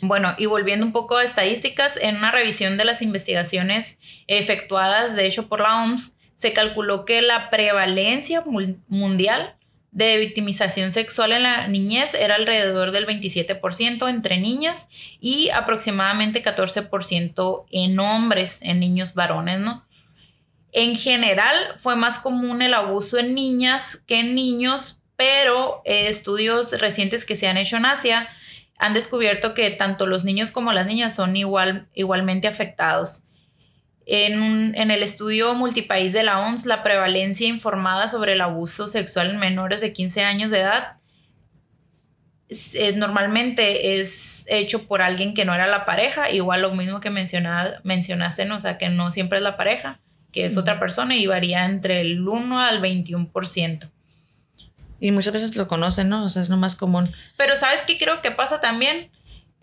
Bueno, 0.00 0.34
y 0.36 0.46
volviendo 0.46 0.84
un 0.84 0.90
poco 0.90 1.18
a 1.18 1.22
estadísticas, 1.22 1.98
en 2.02 2.16
una 2.16 2.32
revisión 2.32 2.76
de 2.76 2.84
las 2.84 3.00
investigaciones 3.00 3.98
efectuadas, 4.26 5.14
de 5.14 5.24
hecho, 5.24 5.46
por 5.46 5.60
la 5.60 5.84
OMS, 5.84 6.16
se 6.34 6.52
calculó 6.52 7.04
que 7.04 7.22
la 7.22 7.48
prevalencia 7.48 8.42
mundial 8.88 9.54
de 9.92 10.16
victimización 10.18 10.90
sexual 10.90 11.32
en 11.32 11.42
la 11.42 11.66
niñez 11.66 12.14
era 12.14 12.36
alrededor 12.36 12.92
del 12.92 13.06
27% 13.06 14.08
entre 14.08 14.38
niñas 14.38 14.88
y 15.20 15.50
aproximadamente 15.50 16.42
14% 16.42 17.64
en 17.70 17.98
hombres, 17.98 18.60
en 18.62 18.78
niños 18.78 19.14
varones, 19.14 19.58
¿no? 19.58 19.84
En 20.72 20.94
general 20.96 21.54
fue 21.78 21.96
más 21.96 22.20
común 22.20 22.62
el 22.62 22.74
abuso 22.74 23.18
en 23.18 23.34
niñas 23.34 24.00
que 24.06 24.20
en 24.20 24.36
niños, 24.36 25.02
pero 25.16 25.82
eh, 25.84 26.06
estudios 26.06 26.78
recientes 26.80 27.24
que 27.24 27.36
se 27.36 27.48
han 27.48 27.56
hecho 27.56 27.76
en 27.76 27.86
Asia 27.86 28.28
han 28.78 28.94
descubierto 28.94 29.52
que 29.52 29.70
tanto 29.70 30.06
los 30.06 30.24
niños 30.24 30.52
como 30.52 30.72
las 30.72 30.86
niñas 30.86 31.14
son 31.14 31.36
igual, 31.36 31.88
igualmente 31.94 32.46
afectados. 32.46 33.24
En, 34.12 34.74
el 34.74 35.02
estudio 35.04 35.54
multipaís 35.54 36.12
de 36.12 36.24
la 36.24 36.40
OMS, 36.40 36.66
la 36.66 36.82
prevalencia 36.82 37.46
informada 37.46 38.08
sobre 38.08 38.32
el 38.32 38.40
abuso 38.40 38.88
sexual 38.88 39.30
en 39.30 39.38
menores 39.38 39.80
de 39.80 39.92
15 39.92 40.24
años 40.24 40.50
de 40.50 40.58
edad 40.58 40.96
normalmente 42.96 44.00
es 44.00 44.44
hecho 44.48 44.88
por 44.88 45.02
alguien 45.02 45.34
que 45.34 45.44
no 45.44 45.54
era 45.54 45.68
la 45.68 45.84
pareja, 45.84 46.32
igual 46.32 46.62
lo 46.62 46.74
mismo 46.74 46.98
que 46.98 47.10
mencionaste, 47.10 48.50
o 48.50 48.58
sea, 48.58 48.76
que 48.76 48.88
no 48.88 49.12
siempre 49.12 49.38
es 49.38 49.44
la 49.44 49.56
pareja, 49.56 50.00
que 50.32 50.46
es 50.46 50.56
otra 50.56 50.80
persona 50.80 51.14
y 51.14 51.28
varía 51.28 51.64
entre 51.64 52.00
el 52.00 52.26
1 52.26 52.58
al 52.58 52.82
21%. 52.82 53.88
Y 54.98 55.12
muchas 55.12 55.32
veces 55.32 55.54
lo 55.54 55.68
conocen, 55.68 56.08
¿no? 56.08 56.24
O 56.24 56.28
sea, 56.28 56.42
es 56.42 56.48
lo 56.48 56.56
más 56.56 56.74
común. 56.74 57.14
Pero 57.36 57.54
¿sabes 57.54 57.84
qué 57.84 57.96
creo 57.96 58.20
que 58.20 58.32
pasa 58.32 58.60
también? 58.60 59.12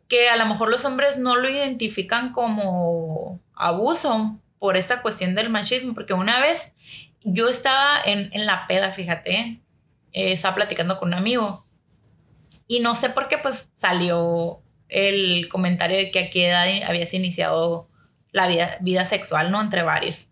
Que 0.08 0.30
a 0.30 0.38
lo 0.38 0.46
mejor 0.46 0.70
los 0.70 0.86
hombres 0.86 1.18
no 1.18 1.36
lo 1.36 1.50
identifican 1.50 2.32
como 2.32 3.40
abuso 3.54 4.40
por 4.60 4.78
esta 4.78 5.02
cuestión 5.02 5.36
del 5.36 5.50
machismo, 5.50 5.94
porque 5.94 6.14
una 6.14 6.40
vez 6.40 6.72
yo 7.24 7.50
estaba 7.50 8.00
en, 8.06 8.30
la 8.46 8.68
peda, 8.68 8.92
fíjate, 8.92 9.60
eh, 10.14 10.32
estaba 10.32 10.56
platicando 10.56 10.98
con 10.98 11.10
un 11.10 11.16
amigo 11.16 11.68
y 12.68 12.82
no 12.82 12.96
sé 12.96 13.10
por 13.10 13.28
qué 13.28 13.38
pues 13.38 13.70
salió 13.76 14.62
el 14.90 15.48
comentario 15.50 15.98
de 15.98 16.12
que 16.12 16.20
a 16.20 16.30
qué 16.30 16.48
edad 16.48 16.68
habías 16.88 17.14
iniciado 17.14 17.88
la 18.32 18.48
vida, 18.48 18.78
vida 18.82 19.06
sexual, 19.06 19.52
¿no? 19.52 19.62
Entre 19.62 19.84
varios. 19.84 20.28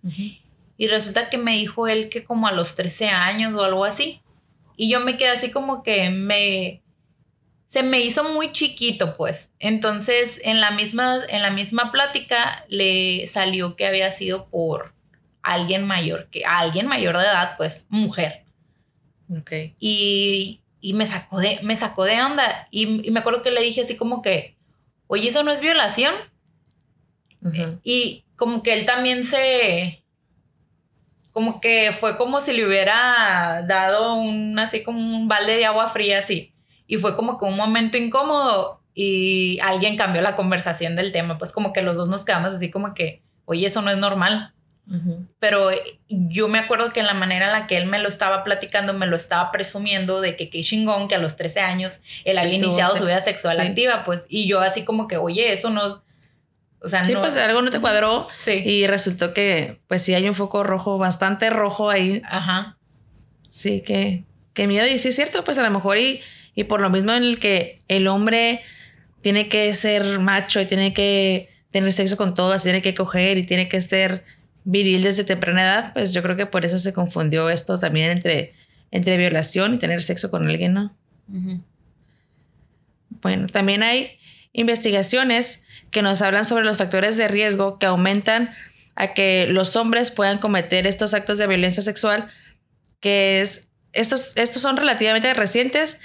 Y 0.77 0.87
resulta 0.87 1.29
que 1.29 1.37
me 1.37 1.53
dijo 1.53 1.87
él 1.87 2.09
que 2.09 2.23
como 2.23 2.47
a 2.47 2.51
los 2.51 2.75
13 2.75 3.09
años 3.09 3.53
o 3.55 3.63
algo 3.63 3.85
así. 3.85 4.21
Y 4.77 4.89
yo 4.89 4.99
me 4.99 5.15
quedé 5.15 5.29
así 5.29 5.51
como 5.51 5.81
que 5.81 6.09
me, 6.09 6.81
se 7.75 7.83
me 7.83 7.99
hizo 7.99 8.23
muy 8.23 8.53
chiquito, 8.53 9.17
pues. 9.17 9.51
Entonces, 9.59 10.39
en 10.45 10.61
la 10.61 10.71
misma, 10.71 11.19
en 11.27 11.41
la 11.41 11.49
misma 11.49 11.91
plática 11.91 12.65
le 12.69 13.27
salió 13.27 13.75
que 13.75 13.85
había 13.85 14.11
sido 14.11 14.45
por 14.45 14.93
alguien 15.41 15.85
mayor, 15.85 16.29
que 16.31 16.45
alguien 16.45 16.87
mayor 16.87 17.17
de 17.17 17.25
edad, 17.25 17.57
pues, 17.57 17.87
mujer. 17.89 18.45
Ok. 19.29 19.51
Y, 19.77 20.61
me 20.93 21.05
sacó 21.05 21.39
de, 21.39 21.59
me 21.63 21.75
sacó 21.75 22.05
de 22.05 22.21
onda. 22.21 22.69
Y, 22.71 23.11
me 23.11 23.19
acuerdo 23.19 23.43
que 23.43 23.51
le 23.51 23.61
dije 23.61 23.81
así 23.81 23.97
como 23.97 24.21
que, 24.21 24.55
oye, 25.07 25.27
¿eso 25.27 25.43
no 25.43 25.51
es 25.51 25.59
violación? 25.59 26.13
Y 27.83 28.23
como 28.37 28.63
que 28.63 28.71
él 28.71 28.85
también 28.85 29.25
se, 29.25 30.01
como 31.33 31.59
que 31.59 31.91
fue 31.91 32.15
como 32.15 32.39
si 32.39 32.53
le 32.53 32.65
hubiera 32.65 33.65
dado 33.67 34.13
un, 34.13 34.57
así 34.59 34.81
como 34.81 34.97
un 34.97 35.27
balde 35.27 35.57
de 35.57 35.65
agua 35.65 35.89
fría, 35.89 36.19
así 36.19 36.54
y 36.87 36.97
fue 36.97 37.15
como 37.15 37.37
que 37.37 37.45
un 37.45 37.55
momento 37.55 37.97
incómodo 37.97 38.81
y 38.93 39.59
alguien 39.61 39.97
cambió 39.97 40.21
la 40.21 40.35
conversación 40.35 40.95
del 40.95 41.11
tema, 41.11 41.37
pues 41.37 41.51
como 41.51 41.73
que 41.73 41.81
los 41.81 41.97
dos 41.97 42.09
nos 42.09 42.23
quedamos 42.23 42.53
así 42.53 42.71
como 42.71 42.93
que, 42.93 43.21
oye, 43.45 43.67
eso 43.67 43.81
no 43.81 43.91
es 43.91 43.97
normal. 43.97 44.53
Pero 45.39 45.71
yo 46.09 46.47
me 46.47 46.59
acuerdo 46.59 46.93
que 46.93 46.99
en 46.99 47.07
la 47.07 47.15
manera 47.15 47.47
en 47.47 47.53
la 47.53 47.65
que 47.65 47.75
él 47.75 47.87
me 47.87 47.97
lo 47.97 48.07
estaba 48.07 48.43
platicando, 48.43 48.93
me 48.93 49.07
lo 49.07 49.15
estaba 49.15 49.51
presumiendo 49.51 50.21
de 50.21 50.35
que 50.35 50.51
qué 50.51 50.61
chingón 50.61 51.07
que 51.07 51.15
a 51.15 51.17
los 51.17 51.37
13 51.37 51.59
años 51.61 52.01
él 52.23 52.37
había 52.37 52.53
iniciado 52.53 52.95
su 52.95 53.03
vida 53.03 53.19
sexual 53.19 53.59
activa, 53.59 54.03
pues, 54.03 54.27
y 54.29 54.47
yo 54.47 54.61
así 54.61 54.83
como 54.83 55.07
que, 55.07 55.17
oye, 55.17 55.51
eso 55.51 55.71
no, 55.71 56.03
o 56.85 56.87
sea, 56.87 57.03
sí, 57.03 57.15
pues 57.15 57.35
algo 57.37 57.63
no 57.63 57.71
te 57.71 57.81
cuadró. 57.81 58.27
Sí. 58.37 58.61
Y 58.63 58.85
resultó 58.85 59.33
que, 59.33 59.81
pues 59.87 60.03
sí 60.03 60.13
hay 60.13 60.29
un 60.29 60.35
foco 60.35 60.63
rojo, 60.63 60.99
bastante 60.99 61.49
rojo 61.49 61.89
ahí. 61.89 62.21
Ajá. 62.23 62.77
Sí, 63.49 63.81
que, 63.81 64.23
que 64.53 64.67
miedo. 64.67 64.85
Y 64.85 64.99
sí 64.99 65.07
es 65.07 65.15
cierto, 65.15 65.43
pues 65.43 65.57
a 65.57 65.63
lo 65.63 65.71
mejor 65.71 65.97
y 65.97 66.21
y 66.55 66.63
por 66.63 66.81
lo 66.81 66.89
mismo 66.89 67.11
en 67.11 67.23
el 67.23 67.39
que 67.39 67.81
el 67.87 68.07
hombre 68.07 68.61
tiene 69.21 69.49
que 69.49 69.73
ser 69.73 70.19
macho 70.19 70.61
y 70.61 70.65
tiene 70.65 70.93
que 70.93 71.49
tener 71.71 71.91
sexo 71.91 72.15
con 72.15 72.33
todas, 72.33 72.63
tiene 72.63 72.81
que 72.81 72.95
coger 72.95 73.37
y 73.37 73.43
tiene 73.43 73.67
que 73.67 73.81
ser 73.81 74.23
viril 74.63 75.03
desde 75.03 75.23
temprana 75.23 75.63
edad, 75.63 75.93
pues 75.93 76.13
yo 76.13 76.23
creo 76.23 76.35
que 76.35 76.45
por 76.45 76.65
eso 76.65 76.79
se 76.79 76.93
confundió 76.93 77.49
esto 77.49 77.79
también 77.79 78.11
entre, 78.11 78.53
entre 78.91 79.17
violación 79.17 79.75
y 79.75 79.77
tener 79.77 80.01
sexo 80.01 80.31
con 80.31 80.47
alguien, 80.47 80.73
¿no? 80.73 80.95
Bueno, 83.21 83.47
también 83.47 83.83
hay 83.83 84.17
investigaciones 84.53 85.63
que 85.91 86.01
nos 86.01 86.21
hablan 86.21 86.45
sobre 86.45 86.63
los 86.63 86.77
factores 86.77 87.17
de 87.17 87.27
riesgo 87.27 87.77
que 87.77 87.85
aumentan 87.85 88.53
a 88.95 89.13
que 89.13 89.47
los 89.49 89.75
hombres 89.75 90.11
puedan 90.11 90.37
cometer 90.37 90.87
estos 90.87 91.13
actos 91.13 91.37
de 91.37 91.47
violencia 91.47 91.83
sexual, 91.83 92.29
que 93.01 93.41
es, 93.41 93.69
estos, 93.93 94.35
estos 94.37 94.61
son 94.61 94.77
relativamente 94.77 95.33
recientes 95.33 96.01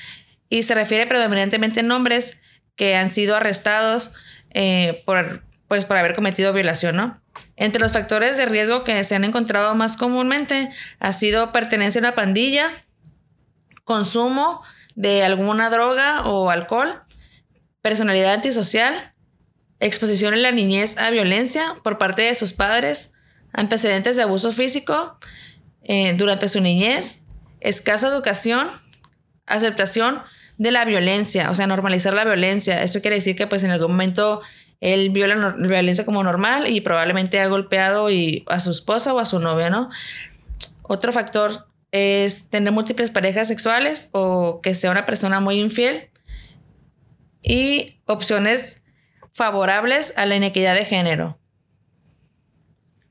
y 0.50 0.64
se 0.64 0.74
refiere 0.74 1.06
predominantemente 1.06 1.80
a 1.80 1.94
hombres 1.94 2.40
que 2.76 2.96
han 2.96 3.10
sido 3.10 3.36
arrestados 3.36 4.12
eh, 4.50 5.02
por 5.06 5.42
pues 5.68 5.84
por 5.84 5.96
haber 5.96 6.16
cometido 6.16 6.52
violación, 6.52 6.96
¿no? 6.96 7.22
Entre 7.54 7.80
los 7.80 7.92
factores 7.92 8.36
de 8.36 8.46
riesgo 8.46 8.82
que 8.82 9.04
se 9.04 9.14
han 9.14 9.22
encontrado 9.22 9.76
más 9.76 9.96
comúnmente 9.96 10.68
ha 10.98 11.12
sido 11.12 11.52
pertenencia 11.52 12.00
a 12.00 12.02
una 12.02 12.16
pandilla, 12.16 12.68
consumo 13.84 14.62
de 14.96 15.22
alguna 15.22 15.70
droga 15.70 16.22
o 16.22 16.50
alcohol, 16.50 17.04
personalidad 17.82 18.34
antisocial, 18.34 19.14
exposición 19.78 20.34
en 20.34 20.42
la 20.42 20.50
niñez 20.50 20.98
a 20.98 21.10
violencia 21.10 21.76
por 21.84 21.98
parte 21.98 22.22
de 22.22 22.34
sus 22.34 22.52
padres, 22.52 23.14
antecedentes 23.52 24.16
de 24.16 24.24
abuso 24.24 24.50
físico 24.50 25.20
eh, 25.84 26.14
durante 26.14 26.48
su 26.48 26.60
niñez, 26.60 27.26
escasa 27.60 28.08
educación, 28.08 28.68
aceptación 29.46 30.20
de 30.60 30.70
la 30.70 30.84
violencia, 30.84 31.50
o 31.50 31.54
sea, 31.54 31.66
normalizar 31.66 32.12
la 32.12 32.22
violencia. 32.22 32.82
Eso 32.82 33.00
quiere 33.00 33.16
decir 33.16 33.34
que 33.34 33.46
pues 33.46 33.64
en 33.64 33.70
algún 33.70 33.92
momento 33.92 34.42
él 34.82 35.08
vio 35.08 35.26
la, 35.26 35.54
violencia 35.56 36.04
como 36.04 36.22
normal 36.22 36.68
y 36.68 36.82
probablemente 36.82 37.40
ha 37.40 37.46
golpeado 37.46 38.10
y 38.10 38.44
a 38.46 38.60
su 38.60 38.70
esposa 38.70 39.14
o 39.14 39.20
a 39.20 39.24
su 39.24 39.40
novia, 39.40 39.70
¿no? 39.70 39.88
Otro 40.82 41.12
factor 41.12 41.66
es 41.92 42.50
tener 42.50 42.74
múltiples 42.74 43.10
parejas 43.10 43.48
sexuales 43.48 44.10
o 44.12 44.60
que 44.62 44.74
sea 44.74 44.90
una 44.90 45.06
persona 45.06 45.40
muy 45.40 45.58
infiel 45.58 46.10
y 47.42 47.96
opciones 48.04 48.84
favorables 49.32 50.12
a 50.18 50.26
la 50.26 50.36
inequidad 50.36 50.74
de 50.74 50.84
género. 50.84 51.39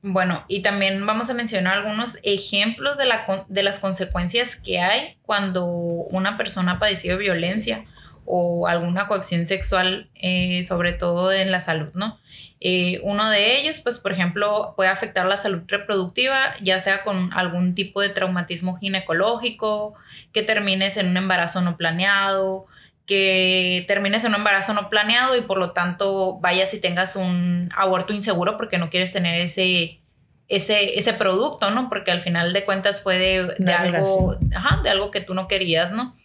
Bueno, 0.02 0.44
y 0.48 0.62
también 0.62 1.04
vamos 1.04 1.28
a 1.28 1.34
mencionar 1.34 1.74
algunos 1.78 2.18
ejemplos 2.22 2.96
de, 2.96 3.04
la, 3.06 3.26
de 3.48 3.62
las 3.62 3.80
consecuencias 3.80 4.56
que 4.56 4.80
hay 4.80 5.18
cuando 5.22 5.66
una 5.66 6.38
persona 6.38 6.72
ha 6.72 6.78
padecido 6.78 7.18
violencia 7.18 7.84
o 8.24 8.66
alguna 8.66 9.08
coacción 9.08 9.44
sexual, 9.44 10.08
eh, 10.14 10.62
sobre 10.64 10.92
todo 10.92 11.32
en 11.32 11.50
la 11.50 11.60
salud, 11.60 11.90
¿no? 11.94 12.18
Eh, 12.60 13.00
uno 13.02 13.28
de 13.28 13.58
ellos, 13.58 13.80
pues, 13.80 13.98
por 13.98 14.12
ejemplo, 14.12 14.74
puede 14.76 14.88
afectar 14.88 15.26
la 15.26 15.36
salud 15.36 15.62
reproductiva, 15.66 16.54
ya 16.62 16.78
sea 16.78 17.02
con 17.02 17.32
algún 17.32 17.74
tipo 17.74 18.00
de 18.00 18.10
traumatismo 18.10 18.78
ginecológico, 18.78 19.94
que 20.32 20.42
termines 20.42 20.96
en 20.96 21.08
un 21.08 21.16
embarazo 21.16 21.60
no 21.60 21.76
planeado, 21.76 22.66
que 23.10 23.84
termines 23.88 24.24
en 24.24 24.30
un 24.30 24.36
embarazo 24.36 24.72
no 24.72 24.88
planeado 24.88 25.36
y 25.36 25.40
por 25.40 25.58
lo 25.58 25.72
tanto 25.72 26.38
vayas 26.38 26.72
y 26.74 26.80
tengas 26.80 27.16
un 27.16 27.68
aborto 27.74 28.12
inseguro 28.12 28.56
porque 28.56 28.78
no 28.78 28.88
quieres 28.88 29.12
tener 29.12 29.40
ese, 29.40 29.98
ese, 30.46 30.96
ese 30.96 31.12
producto, 31.14 31.72
¿no? 31.72 31.88
Porque 31.88 32.12
al 32.12 32.22
final 32.22 32.52
de 32.52 32.64
cuentas 32.64 33.02
fue 33.02 33.18
de, 33.18 33.72
algo, 33.74 34.36
ajá, 34.54 34.80
de 34.84 34.90
algo 34.90 35.10
que 35.10 35.20
tú 35.20 35.34
no 35.34 35.48
querías, 35.48 35.90
¿no? 35.90 36.16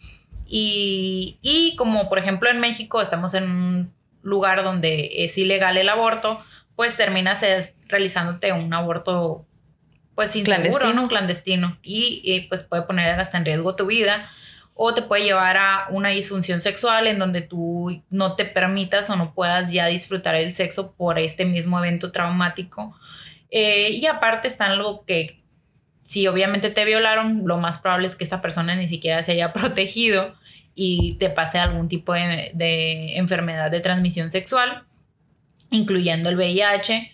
Y, 0.46 1.40
y, 1.42 1.74
como 1.74 2.08
por 2.08 2.20
ejemplo 2.20 2.48
en 2.48 2.60
México 2.60 3.02
estamos 3.02 3.34
en 3.34 3.50
un 3.50 3.92
lugar 4.22 4.62
donde 4.62 5.24
es 5.24 5.36
ilegal 5.38 5.78
el 5.78 5.88
aborto, 5.88 6.40
pues 6.76 6.96
terminas 6.96 7.44
realizándote 7.88 8.52
un 8.52 8.72
aborto 8.72 9.44
pues 10.14 10.36
inseguro, 10.36 10.62
clandestino. 10.62 11.02
¿no? 11.02 11.08
Clandestino. 11.08 11.78
Y, 11.82 12.20
y 12.22 12.42
pues 12.42 12.62
puede 12.62 12.82
poner 12.82 13.18
hasta 13.18 13.38
en 13.38 13.44
riesgo 13.44 13.74
tu 13.74 13.86
vida 13.86 14.30
o 14.78 14.92
te 14.92 15.00
puede 15.00 15.24
llevar 15.24 15.56
a 15.56 15.86
una 15.90 16.10
disfunción 16.10 16.60
sexual 16.60 17.06
en 17.06 17.18
donde 17.18 17.40
tú 17.40 18.02
no 18.10 18.36
te 18.36 18.44
permitas 18.44 19.08
o 19.08 19.16
no 19.16 19.32
puedas 19.32 19.72
ya 19.72 19.86
disfrutar 19.86 20.34
el 20.34 20.52
sexo 20.52 20.92
por 20.92 21.18
este 21.18 21.46
mismo 21.46 21.78
evento 21.78 22.12
traumático. 22.12 22.94
Eh, 23.50 23.92
y 23.92 24.04
aparte 24.06 24.48
están 24.48 24.76
lo 24.76 25.02
que, 25.06 25.40
si 26.04 26.26
obviamente 26.26 26.68
te 26.68 26.84
violaron, 26.84 27.42
lo 27.46 27.56
más 27.56 27.78
probable 27.78 28.06
es 28.06 28.16
que 28.16 28.24
esta 28.24 28.42
persona 28.42 28.76
ni 28.76 28.86
siquiera 28.86 29.22
se 29.22 29.32
haya 29.32 29.52
protegido 29.54 30.34
y 30.74 31.14
te 31.14 31.30
pase 31.30 31.58
algún 31.58 31.88
tipo 31.88 32.12
de, 32.12 32.50
de 32.52 33.16
enfermedad 33.16 33.70
de 33.70 33.80
transmisión 33.80 34.30
sexual, 34.30 34.84
incluyendo 35.70 36.28
el 36.28 36.36
VIH. 36.36 37.12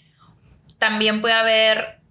También 0.78 1.20
puede 1.20 1.34
haber 1.34 2.01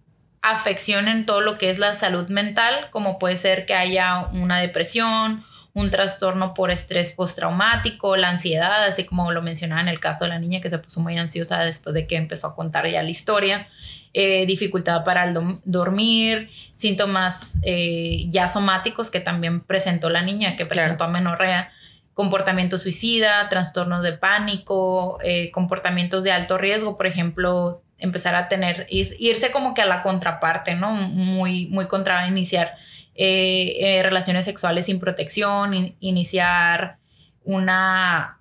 afección 0.42 1.08
en 1.08 1.26
todo 1.26 1.42
lo 1.42 1.58
que 1.58 1.70
es 1.70 1.80
la 1.80 1.94
salud 1.94 2.28
mental, 2.30 2.90
como 2.92 3.20
puede 3.20 3.36
ser 3.36 3.66
que 3.66 3.74
haya 3.74 4.28
una 4.34 4.60
depresión, 4.60 5.44
un 5.74 5.90
trastorno 5.90 6.54
por 6.54 6.72
estrés 6.72 7.12
postraumático, 7.14 8.18
la 8.18 8.30
ansiedad, 8.30 8.84
así 8.84 9.06
como 9.06 9.32
lo 9.32 9.42
mencionaba 9.42 9.82
en 9.82 9.88
el 9.88 10.00
caso 10.00 10.26
de 10.26 10.30
la 10.30 10.40
niña 10.40 10.60
que 10.60 10.70
se 10.70 10.80
puso 10.80 11.00
muy 11.00 11.18
ansiosa 11.18 11.60
después 11.64 11.94
de 11.94 12.08
que 12.08 12.18
empezó 12.18 12.48
a 12.48 12.56
contar 12.56 12.90
ya 12.90 13.04
la 13.04 13.10
historia, 13.10 13.68
eh, 14.14 14.46
dificultad 14.46 15.06
para 15.06 15.24
el 15.24 15.60
dormir, 15.64 16.50
síntomas 16.74 17.60
eh, 17.64 18.26
ya 18.30 18.48
somáticos 18.48 19.10
que 19.10 19.22
también 19.22 19.62
presentó 19.62 20.10
la 20.10 20.22
niña, 20.22 20.58
que 20.58 20.66
presentó 20.66 21.06
amenorrea, 21.06 21.72
comportamiento 22.14 22.78
suicida, 22.78 23.48
trastornos 23.48 24.04
de 24.04 24.14
pánico, 24.14 25.18
eh, 25.24 25.50
comportamientos 25.52 26.26
de 26.26 26.34
alto 26.34 26.58
riesgo, 26.58 26.98
por 26.98 27.08
ejemplo, 27.08 27.82
empezar 28.02 28.36
a 28.36 28.50
tener, 28.50 28.88
irse 28.90 29.52
como 29.52 29.74
que 29.74 29.82
a 29.82 29.86
la 29.86 30.04
contraparte, 30.04 30.76
¿no? 30.76 30.92
Muy, 30.92 31.68
muy 31.68 31.86
contra 31.86 32.28
iniciar 32.28 32.76
eh, 33.16 33.78
eh, 33.80 34.04
relaciones 34.04 34.46
sexuales 34.46 34.88
sin 34.88 35.00
protección, 35.00 35.96
iniciar 36.00 36.98
una 37.44 38.40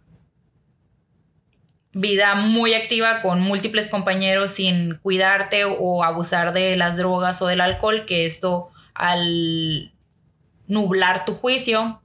vida 1.92 2.34
muy 2.36 2.74
activa 2.74 3.20
con 3.20 3.40
múltiples 3.40 3.88
compañeros 3.88 4.52
sin 4.52 4.94
cuidarte 4.96 5.64
o 5.64 6.04
abusar 6.04 6.52
de 6.52 6.76
las 6.76 6.96
drogas 6.96 7.42
o 7.42 7.46
del 7.46 7.60
alcohol, 7.60 8.06
que 8.06 8.24
esto 8.24 8.70
al 8.94 9.92
nublar 10.66 11.24
tu 11.26 11.34
juicio, 11.34 12.00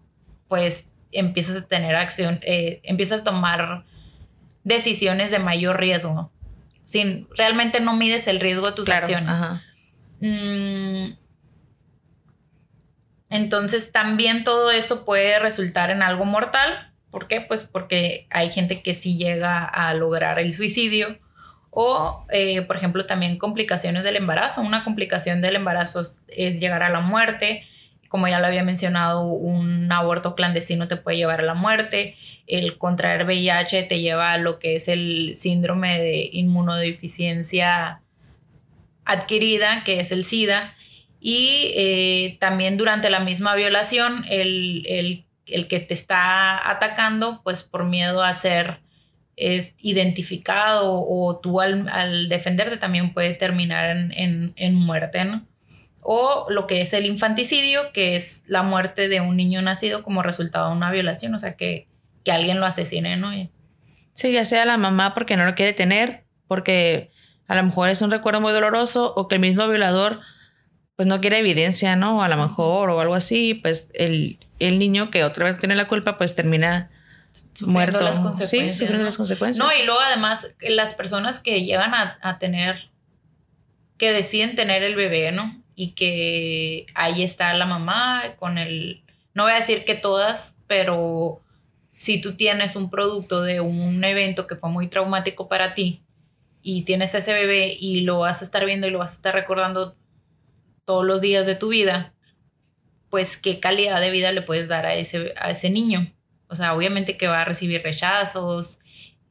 pues 0.49 0.89
empiezas 1.11 1.55
a 1.55 1.61
tener 1.61 1.95
acción, 1.95 2.39
eh, 2.41 2.81
empiezas 2.83 3.21
a 3.21 3.23
tomar 3.23 3.85
decisiones 4.63 5.31
de 5.31 5.39
mayor 5.39 5.79
riesgo 5.79 6.31
sin 6.85 7.27
realmente 7.35 7.81
no 7.81 7.95
mides 7.95 8.27
el 8.27 8.39
riesgo 8.39 8.67
de 8.67 8.73
tus 8.73 8.89
acciones. 8.89 9.35
Mm, 10.21 11.13
entonces 13.29 13.91
también 13.91 14.43
todo 14.45 14.71
esto 14.71 15.03
puede 15.03 15.39
resultar 15.39 15.91
en 15.91 16.01
algo 16.01 16.23
mortal. 16.23 16.93
¿Por 17.11 17.27
qué? 17.27 17.41
Pues 17.41 17.65
porque 17.65 18.27
hay 18.29 18.51
gente 18.51 18.81
que 18.81 18.93
sí 18.93 19.17
llega 19.17 19.65
a 19.65 19.93
lograr 19.93 20.39
el 20.39 20.53
suicidio 20.53 21.17
o, 21.71 22.25
eh, 22.29 22.61
por 22.61 22.77
ejemplo, 22.77 23.05
también 23.05 23.37
complicaciones 23.37 24.03
del 24.05 24.15
embarazo. 24.15 24.61
Una 24.61 24.83
complicación 24.83 25.41
del 25.41 25.57
embarazo 25.57 26.03
es 26.27 26.59
llegar 26.59 26.83
a 26.83 26.89
la 26.89 27.01
muerte 27.01 27.67
como 28.09 28.27
ya 28.27 28.39
lo 28.39 28.47
había 28.47 28.63
mencionado, 28.63 29.25
un 29.25 29.91
aborto 29.91 30.35
clandestino 30.35 30.87
te 30.87 30.95
puede 30.95 31.17
llevar 31.17 31.41
a 31.41 31.45
la 31.45 31.53
muerte, 31.53 32.15
el 32.47 32.77
contraer 32.77 33.25
VIH 33.25 33.83
te 33.83 33.99
lleva 33.99 34.33
a 34.33 34.37
lo 34.37 34.59
que 34.59 34.75
es 34.75 34.87
el 34.87 35.35
síndrome 35.35 35.99
de 35.99 36.29
inmunodeficiencia 36.31 38.01
adquirida, 39.05 39.83
que 39.83 39.99
es 39.99 40.11
el 40.11 40.23
SIDA, 40.23 40.75
y 41.19 41.71
eh, 41.75 42.37
también 42.39 42.77
durante 42.77 43.09
la 43.09 43.19
misma 43.19 43.55
violación, 43.55 44.25
el, 44.29 45.25
que 45.45 45.79
te 45.79 45.93
está 45.93 46.69
atacando, 46.69 47.41
pues 47.43 47.63
por 47.63 47.85
miedo 47.85 48.23
a 48.23 48.33
ser 48.33 48.81
es 49.35 49.75
identificado 49.79 50.93
o 50.93 51.39
tú 51.41 51.59
al, 51.59 52.29
defenderte 52.29 52.77
también 52.77 53.13
puede 53.13 53.33
terminar 53.33 53.89
en, 53.89 54.13
en, 54.13 54.53
en 54.55 54.75
muerte, 54.75 55.25
¿no? 55.25 55.45
O 56.07 56.45
lo 56.51 56.67
que 56.67 56.81
es 56.81 56.93
el 56.93 57.07
infanticidio, 57.07 57.91
que 57.91 58.15
es 58.15 58.43
la 58.45 58.61
muerte 58.61 59.09
de 59.09 59.21
un 59.21 59.35
niño 59.35 59.63
nacido 59.63 60.03
como 60.03 60.21
resultado 60.21 60.69
de 60.69 60.75
una 60.75 60.91
violación, 60.91 61.33
o 61.33 61.39
sea, 61.39 61.55
que, 61.55 61.87
que 62.23 62.31
alguien 62.31 62.59
lo 62.59 62.67
asesine, 62.67 63.17
¿no? 63.17 63.31
Sí, 64.13 64.31
ya 64.31 64.45
sea 64.45 64.65
la 64.65 64.77
mamá 64.77 65.15
porque 65.15 65.35
no 65.35 65.45
lo 65.45 65.55
quiere 65.55 65.73
tener, 65.73 66.23
porque 66.47 67.09
a 67.47 67.55
lo 67.55 67.63
mejor 67.63 67.89
es 67.89 68.03
un 68.03 68.11
recuerdo 68.11 68.39
muy 68.39 68.53
doloroso, 68.53 69.13
o 69.15 69.27
que 69.27 69.35
el 69.35 69.41
mismo 69.41 69.67
violador 69.67 70.21
pues 70.95 71.07
no 71.07 71.19
quiere 71.21 71.39
evidencia, 71.39 71.95
¿no? 71.95 72.21
A 72.21 72.29
lo 72.29 72.37
mejor, 72.37 72.91
o 72.91 73.01
algo 73.01 73.15
así, 73.15 73.55
pues 73.55 73.89
el, 73.95 74.37
el 74.59 74.77
niño 74.77 75.09
que 75.09 75.23
otra 75.23 75.45
vez 75.45 75.57
tiene 75.57 75.75
la 75.75 75.87
culpa, 75.87 76.19
pues 76.19 76.35
termina 76.35 76.91
muerto. 77.61 77.99
Las 77.99 78.19
consecuencias, 78.19 78.75
sí, 78.75 78.79
sufriendo 78.79 79.03
las 79.03 79.17
consecuencias. 79.17 79.65
No, 79.65 79.73
y 79.81 79.85
luego 79.87 79.99
además 80.01 80.55
las 80.61 80.93
personas 80.93 81.39
que 81.39 81.63
llegan 81.63 81.95
a, 81.95 82.19
a 82.21 82.37
tener, 82.37 82.91
que 83.97 84.13
deciden 84.13 84.55
tener 84.55 84.83
el 84.83 84.95
bebé, 84.95 85.31
¿no? 85.31 85.64
Y 85.75 85.91
que 85.91 86.85
ahí 86.95 87.23
está 87.23 87.53
la 87.53 87.65
mamá 87.65 88.35
con 88.37 88.57
el, 88.57 89.03
no 89.33 89.43
voy 89.43 89.51
a 89.51 89.57
decir 89.57 89.85
que 89.85 89.95
todas, 89.95 90.57
pero 90.67 91.41
si 91.93 92.19
tú 92.19 92.35
tienes 92.35 92.75
un 92.75 92.89
producto 92.89 93.41
de 93.41 93.59
un 93.59 94.03
evento 94.03 94.47
que 94.47 94.55
fue 94.55 94.69
muy 94.69 94.87
traumático 94.87 95.47
para 95.47 95.73
ti 95.73 96.03
y 96.61 96.83
tienes 96.83 97.13
ese 97.13 97.33
bebé 97.33 97.75
y 97.79 98.01
lo 98.01 98.19
vas 98.19 98.41
a 98.41 98.45
estar 98.45 98.65
viendo 98.65 98.87
y 98.87 98.91
lo 98.91 98.99
vas 98.99 99.11
a 99.11 99.15
estar 99.15 99.35
recordando 99.35 99.95
todos 100.85 101.05
los 101.05 101.21
días 101.21 101.45
de 101.45 101.55
tu 101.55 101.69
vida, 101.69 102.13
pues 103.09 103.37
qué 103.37 103.59
calidad 103.59 103.99
de 104.01 104.11
vida 104.11 104.31
le 104.31 104.41
puedes 104.41 104.67
dar 104.67 104.85
a 104.85 104.95
ese, 104.95 105.33
a 105.37 105.51
ese 105.51 105.69
niño. 105.69 106.13
O 106.47 106.55
sea, 106.55 106.73
obviamente 106.75 107.17
que 107.17 107.27
va 107.27 107.41
a 107.41 107.45
recibir 107.45 107.81
rechazos, 107.81 108.79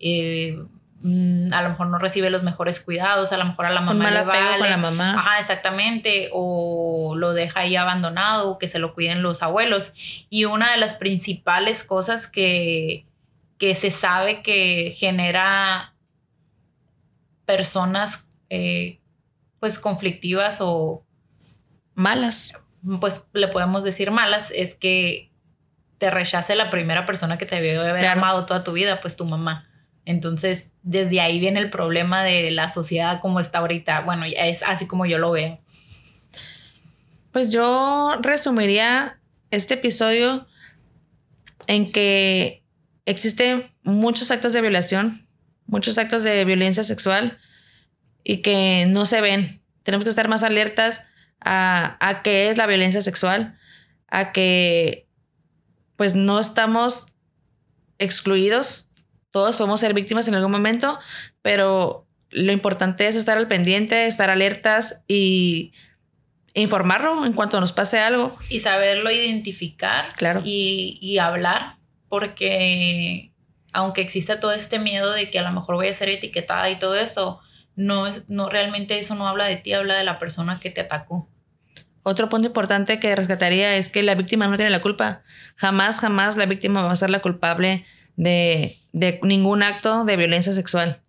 eh, 0.00 0.58
Mm, 1.06 1.52
a 1.52 1.60
lo 1.60 1.68
mejor 1.68 1.88
no 1.88 1.98
recibe 1.98 2.30
los 2.30 2.44
mejores 2.44 2.80
cuidados, 2.80 3.30
a 3.30 3.36
lo 3.36 3.44
mejor 3.44 3.66
a 3.66 3.70
la 3.70 3.82
mamá 3.82 4.10
le 4.10 4.22
vale. 4.22 4.58
con 4.58 4.70
la 4.70 4.76
mamá. 4.78 5.12
Ajá, 5.20 5.38
exactamente, 5.38 6.30
o 6.32 7.14
lo 7.14 7.34
deja 7.34 7.60
ahí 7.60 7.76
abandonado, 7.76 8.56
que 8.56 8.68
se 8.68 8.78
lo 8.78 8.94
cuiden 8.94 9.22
los 9.22 9.42
abuelos. 9.42 9.92
Y 10.30 10.46
una 10.46 10.70
de 10.70 10.78
las 10.78 10.94
principales 10.94 11.84
cosas 11.84 12.26
que, 12.26 13.04
que 13.58 13.74
se 13.74 13.90
sabe 13.90 14.40
que 14.40 14.94
genera 14.96 15.92
personas 17.44 18.26
eh, 18.48 18.98
pues 19.60 19.78
conflictivas 19.78 20.62
o 20.62 21.04
malas. 21.92 22.58
Pues 22.98 23.26
le 23.34 23.48
podemos 23.48 23.84
decir 23.84 24.10
malas, 24.10 24.50
es 24.50 24.74
que 24.74 25.30
te 25.98 26.10
rechace 26.10 26.56
la 26.56 26.70
primera 26.70 27.04
persona 27.04 27.36
que 27.36 27.44
te 27.44 27.56
debió 27.56 27.82
haber 27.82 28.06
amado 28.06 28.46
toda 28.46 28.64
tu 28.64 28.72
vida, 28.72 29.02
pues 29.02 29.18
tu 29.18 29.26
mamá. 29.26 29.68
Entonces, 30.06 30.72
desde 30.82 31.20
ahí 31.20 31.40
viene 31.40 31.60
el 31.60 31.70
problema 31.70 32.24
de 32.24 32.50
la 32.50 32.68
sociedad 32.68 33.20
como 33.20 33.40
está 33.40 33.58
ahorita. 33.58 34.00
Bueno, 34.02 34.24
es 34.26 34.62
así 34.62 34.86
como 34.86 35.06
yo 35.06 35.18
lo 35.18 35.30
veo. 35.30 35.60
Pues 37.32 37.50
yo 37.50 38.16
resumiría 38.20 39.18
este 39.50 39.74
episodio 39.74 40.46
en 41.66 41.90
que 41.90 42.62
existen 43.06 43.72
muchos 43.82 44.30
actos 44.30 44.52
de 44.52 44.60
violación, 44.60 45.26
muchos 45.66 45.98
actos 45.98 46.22
de 46.22 46.44
violencia 46.44 46.82
sexual 46.82 47.38
y 48.22 48.38
que 48.38 48.86
no 48.88 49.06
se 49.06 49.20
ven. 49.20 49.62
Tenemos 49.82 50.04
que 50.04 50.10
estar 50.10 50.28
más 50.28 50.42
alertas 50.42 51.06
a, 51.40 51.96
a 52.00 52.22
qué 52.22 52.50
es 52.50 52.56
la 52.56 52.66
violencia 52.66 53.02
sexual, 53.02 53.58
a 54.08 54.32
que 54.32 55.08
pues 55.96 56.14
no 56.14 56.38
estamos 56.38 57.08
excluidos, 57.98 58.88
todos 59.34 59.56
podemos 59.56 59.80
ser 59.80 59.94
víctimas 59.94 60.28
en 60.28 60.36
algún 60.36 60.52
momento, 60.52 60.96
pero 61.42 62.06
lo 62.30 62.52
importante 62.52 63.08
es 63.08 63.16
estar 63.16 63.36
al 63.36 63.48
pendiente, 63.48 64.06
estar 64.06 64.30
alertas 64.30 65.02
y 65.08 65.72
informarlo 66.54 67.26
en 67.26 67.32
cuanto 67.32 67.58
nos 67.58 67.72
pase 67.72 67.98
algo. 67.98 68.38
Y 68.48 68.60
saberlo 68.60 69.10
identificar 69.10 70.14
claro. 70.14 70.40
y, 70.44 71.00
y 71.02 71.18
hablar, 71.18 71.78
porque 72.08 73.32
aunque 73.72 74.02
exista 74.02 74.38
todo 74.38 74.52
este 74.52 74.78
miedo 74.78 75.12
de 75.12 75.28
que 75.32 75.40
a 75.40 75.42
lo 75.42 75.50
mejor 75.50 75.74
voy 75.74 75.88
a 75.88 75.94
ser 75.94 76.10
etiquetada 76.10 76.70
y 76.70 76.78
todo 76.78 76.94
esto, 76.94 77.40
no, 77.74 78.06
es, 78.06 78.22
no 78.28 78.48
realmente 78.48 78.98
eso 78.98 79.16
no 79.16 79.26
habla 79.26 79.48
de 79.48 79.56
ti, 79.56 79.72
habla 79.72 79.96
de 79.96 80.04
la 80.04 80.16
persona 80.16 80.60
que 80.60 80.70
te 80.70 80.82
atacó. 80.82 81.28
Otro 82.04 82.28
punto 82.28 82.46
importante 82.46 83.00
que 83.00 83.16
rescataría 83.16 83.74
es 83.74 83.90
que 83.90 84.04
la 84.04 84.14
víctima 84.14 84.46
no 84.46 84.54
tiene 84.54 84.70
la 84.70 84.80
culpa. 84.80 85.24
Jamás, 85.56 85.98
jamás 85.98 86.36
la 86.36 86.46
víctima 86.46 86.82
va 86.82 86.92
a 86.92 86.96
ser 86.96 87.10
la 87.10 87.18
culpable 87.18 87.84
de, 88.14 88.83
de 88.94 89.18
ningún 89.24 89.64
acto 89.64 90.04
de 90.04 90.16
violencia 90.16 90.52
sexual. 90.52 91.00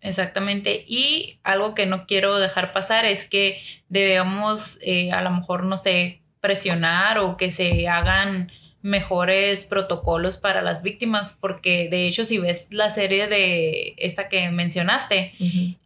Exactamente. 0.00 0.84
Y 0.86 1.40
algo 1.42 1.74
que 1.74 1.86
no 1.86 2.06
quiero 2.06 2.38
dejar 2.38 2.72
pasar 2.72 3.04
es 3.04 3.28
que 3.28 3.60
debemos 3.88 4.78
eh, 4.80 5.10
a 5.10 5.20
lo 5.20 5.30
mejor, 5.30 5.64
no 5.64 5.76
sé, 5.76 6.22
presionar 6.40 7.18
o 7.18 7.36
que 7.36 7.50
se 7.50 7.88
hagan 7.88 8.52
mejores 8.80 9.66
protocolos 9.66 10.38
para 10.38 10.62
las 10.62 10.82
víctimas, 10.82 11.36
porque 11.40 11.88
de 11.90 12.06
hecho 12.06 12.24
si 12.24 12.38
ves 12.38 12.68
la 12.72 12.90
serie 12.90 13.26
de 13.26 13.94
esta 13.96 14.28
que 14.28 14.50
mencionaste, 14.50 15.34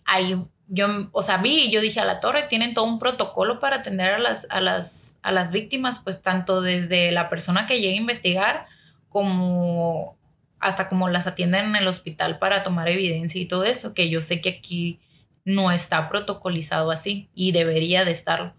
hay 0.04 0.36
yo, 0.66 1.08
o 1.12 1.22
sea, 1.22 1.38
vi 1.38 1.66
y 1.66 1.70
yo 1.70 1.80
dije 1.80 2.00
a 2.00 2.04
la 2.04 2.20
torre, 2.20 2.42
tienen 2.42 2.74
todo 2.74 2.84
un 2.84 2.98
protocolo 2.98 3.60
para 3.60 3.76
atender 3.76 4.14
a 4.14 4.18
las, 4.18 4.46
a 4.50 4.60
las, 4.60 5.16
a 5.22 5.32
las 5.32 5.52
víctimas, 5.52 6.00
pues 6.00 6.22
tanto 6.22 6.60
desde 6.60 7.12
la 7.12 7.30
persona 7.30 7.66
que 7.66 7.80
llegue 7.80 7.94
a 7.94 7.96
investigar 7.96 8.66
como 9.08 10.17
hasta 10.60 10.88
como 10.88 11.08
las 11.08 11.26
atienden 11.26 11.66
en 11.66 11.76
el 11.76 11.88
hospital 11.88 12.38
para 12.38 12.62
tomar 12.62 12.88
evidencia 12.88 13.40
y 13.40 13.46
todo 13.46 13.64
eso, 13.64 13.94
que 13.94 14.08
yo 14.08 14.22
sé 14.22 14.40
que 14.40 14.50
aquí 14.50 14.98
no 15.44 15.70
está 15.70 16.08
protocolizado 16.08 16.90
así 16.90 17.28
y 17.34 17.52
debería 17.52 18.04
de 18.04 18.10
estarlo. 18.10 18.54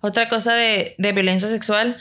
Otra 0.00 0.28
cosa 0.28 0.54
de, 0.54 0.94
de 0.98 1.12
violencia 1.12 1.48
sexual 1.48 1.96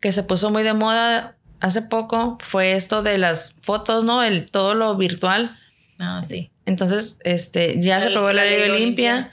que 0.00 0.12
se 0.12 0.24
puso 0.24 0.50
muy 0.50 0.62
de 0.64 0.74
moda 0.74 1.36
hace 1.60 1.82
poco 1.82 2.36
fue 2.40 2.72
esto 2.72 3.02
de 3.02 3.16
las 3.18 3.54
fotos, 3.60 4.04
¿no? 4.04 4.22
El, 4.22 4.50
todo 4.50 4.74
lo 4.74 4.96
virtual. 4.96 5.56
Ah, 5.98 6.22
sí. 6.24 6.50
Entonces, 6.66 7.20
este, 7.22 7.80
ya 7.80 8.02
se 8.02 8.08
aprobó 8.08 8.32
la, 8.32 8.44
ley, 8.44 8.68
Olimpia. 8.68 9.30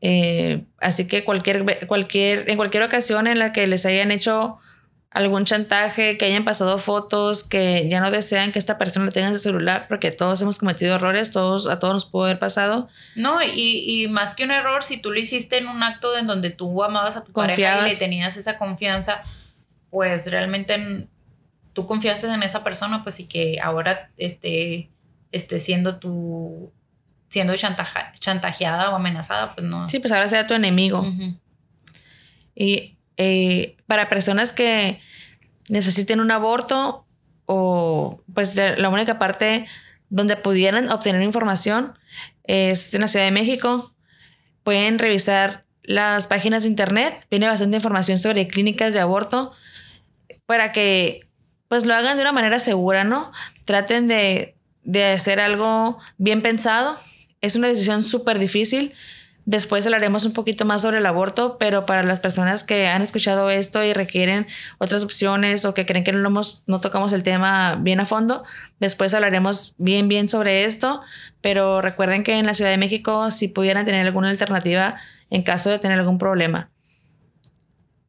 Eh, 0.00 0.64
así 0.78 1.06
que 1.06 1.24
cualquier, 1.24 1.86
cualquier, 1.86 2.48
en 2.48 2.56
cualquier 2.56 2.82
ocasión 2.82 3.26
en 3.26 3.38
la 3.38 3.52
que 3.52 3.66
les 3.66 3.84
hayan 3.84 4.10
hecho 4.10 4.58
algún 5.10 5.44
chantaje, 5.44 6.18
que 6.18 6.26
hayan 6.26 6.44
pasado 6.44 6.78
fotos, 6.78 7.42
que 7.42 7.88
ya 7.88 8.00
no 8.00 8.10
desean 8.10 8.52
que 8.52 8.58
esta 8.58 8.76
persona 8.76 9.10
tenga 9.10 9.28
en 9.28 9.34
su 9.34 9.40
celular, 9.40 9.86
porque 9.88 10.12
todos 10.12 10.40
hemos 10.42 10.58
cometido 10.58 10.94
errores, 10.94 11.32
todos, 11.32 11.66
a 11.66 11.78
todos 11.78 11.94
nos 11.94 12.06
pudo 12.06 12.24
haber 12.24 12.38
pasado. 12.38 12.88
No, 13.16 13.42
y, 13.42 13.84
y 13.86 14.08
más 14.08 14.34
que 14.34 14.44
un 14.44 14.50
error, 14.50 14.84
si 14.84 15.00
tú 15.00 15.10
lo 15.10 15.18
hiciste 15.18 15.56
en 15.58 15.66
un 15.66 15.82
acto 15.82 16.16
en 16.16 16.26
donde 16.26 16.50
tú 16.50 16.84
amabas 16.84 17.16
a 17.16 17.24
tu 17.24 17.32
pareja 17.32 17.86
y 17.86 17.90
le 17.90 17.96
tenías 17.96 18.36
esa 18.36 18.58
confianza, 18.58 19.22
pues 19.90 20.30
realmente 20.30 21.08
tú 21.72 21.86
confiaste 21.86 22.26
en 22.26 22.42
esa 22.42 22.62
persona, 22.62 23.02
pues 23.02 23.18
y 23.20 23.24
que 23.26 23.58
ahora 23.62 24.10
este 24.16 24.90
esté 25.32 25.60
siendo 25.60 25.98
tu 25.98 26.72
siendo 27.28 27.54
chantajeada 27.54 28.90
o 28.90 28.96
amenazada, 28.96 29.54
pues 29.54 29.66
no. 29.66 29.88
Sí, 29.88 30.00
pues 30.00 30.12
ahora 30.12 30.28
sea 30.28 30.46
tu 30.46 30.54
enemigo. 30.54 31.06
Y 32.54 32.97
eh, 33.18 33.76
para 33.86 34.08
personas 34.08 34.52
que 34.52 35.00
necesiten 35.68 36.20
un 36.20 36.30
aborto 36.30 37.04
o 37.44 38.22
pues 38.32 38.56
la 38.56 38.88
única 38.88 39.18
parte 39.18 39.66
donde 40.08 40.36
pudieran 40.36 40.90
obtener 40.90 41.20
información 41.22 41.98
es 42.44 42.94
en 42.94 43.02
la 43.02 43.08
Ciudad 43.08 43.26
de 43.26 43.30
México. 43.30 43.92
Pueden 44.62 44.98
revisar 44.98 45.64
las 45.82 46.26
páginas 46.26 46.62
de 46.62 46.70
internet, 46.70 47.26
viene 47.30 47.46
bastante 47.48 47.76
información 47.76 48.18
sobre 48.18 48.48
clínicas 48.48 48.94
de 48.94 49.00
aborto 49.00 49.52
para 50.46 50.72
que 50.72 51.26
pues 51.68 51.84
lo 51.84 51.94
hagan 51.94 52.16
de 52.16 52.22
una 52.22 52.32
manera 52.32 52.58
segura, 52.58 53.04
¿no? 53.04 53.30
Traten 53.66 54.08
de 54.08 54.54
de 54.88 55.04
hacer 55.04 55.38
algo 55.38 55.98
bien 56.16 56.40
pensado. 56.40 56.98
Es 57.42 57.56
una 57.56 57.68
decisión 57.68 58.02
súper 58.02 58.38
difícil. 58.38 58.94
Después 59.50 59.86
hablaremos 59.86 60.26
un 60.26 60.34
poquito 60.34 60.66
más 60.66 60.82
sobre 60.82 60.98
el 60.98 61.06
aborto, 61.06 61.56
pero 61.56 61.86
para 61.86 62.02
las 62.02 62.20
personas 62.20 62.64
que 62.64 62.86
han 62.86 63.00
escuchado 63.00 63.48
esto 63.48 63.82
y 63.82 63.94
requieren 63.94 64.46
otras 64.76 65.02
opciones 65.02 65.64
o 65.64 65.72
que 65.72 65.86
creen 65.86 66.04
que 66.04 66.12
no, 66.12 66.28
hemos, 66.28 66.62
no 66.66 66.82
tocamos 66.82 67.14
el 67.14 67.22
tema 67.22 67.78
bien 67.80 67.98
a 67.98 68.04
fondo, 68.04 68.44
después 68.78 69.14
hablaremos 69.14 69.74
bien, 69.78 70.06
bien 70.06 70.28
sobre 70.28 70.66
esto. 70.66 71.00
Pero 71.40 71.80
recuerden 71.80 72.24
que 72.24 72.38
en 72.38 72.44
la 72.44 72.52
Ciudad 72.52 72.70
de 72.70 72.76
México, 72.76 73.30
si 73.30 73.48
pudieran 73.48 73.86
tener 73.86 74.04
alguna 74.04 74.28
alternativa 74.28 74.96
en 75.30 75.42
caso 75.42 75.70
de 75.70 75.78
tener 75.78 75.98
algún 75.98 76.18
problema. 76.18 76.70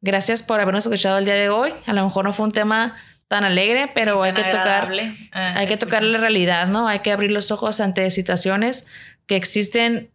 Gracias 0.01 0.43
por 0.43 0.59
habernos 0.59 0.87
escuchado 0.87 1.19
el 1.19 1.23
día 1.23 1.35
de 1.35 1.47
hoy. 1.47 1.71
A 1.85 1.93
lo 1.93 2.03
mejor 2.03 2.25
no 2.25 2.33
fue 2.33 2.47
un 2.47 2.51
tema 2.51 2.97
tan 3.29 3.45
alegre, 3.45 3.89
pero 3.95 4.23
hay 4.23 4.33
que 4.33 4.43
tocar, 4.43 4.91
ah, 5.31 5.53
hay 5.55 5.67
que 5.67 5.77
tocar 5.77 6.03
la 6.03 6.17
realidad, 6.17 6.67
¿no? 6.67 6.89
Hay 6.89 6.99
que 6.99 7.13
abrir 7.13 7.31
los 7.31 7.49
ojos 7.49 7.79
ante 7.79 8.09
situaciones 8.09 8.87
que 9.25 9.37
existen 9.37 10.11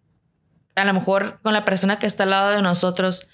a 0.74 0.84
lo 0.84 0.92
mejor 0.92 1.38
con 1.42 1.52
la 1.52 1.64
persona 1.64 1.98
que 1.98 2.06
está 2.06 2.24
al 2.24 2.30
lado 2.30 2.50
de 2.50 2.62
nosotros. 2.62 3.28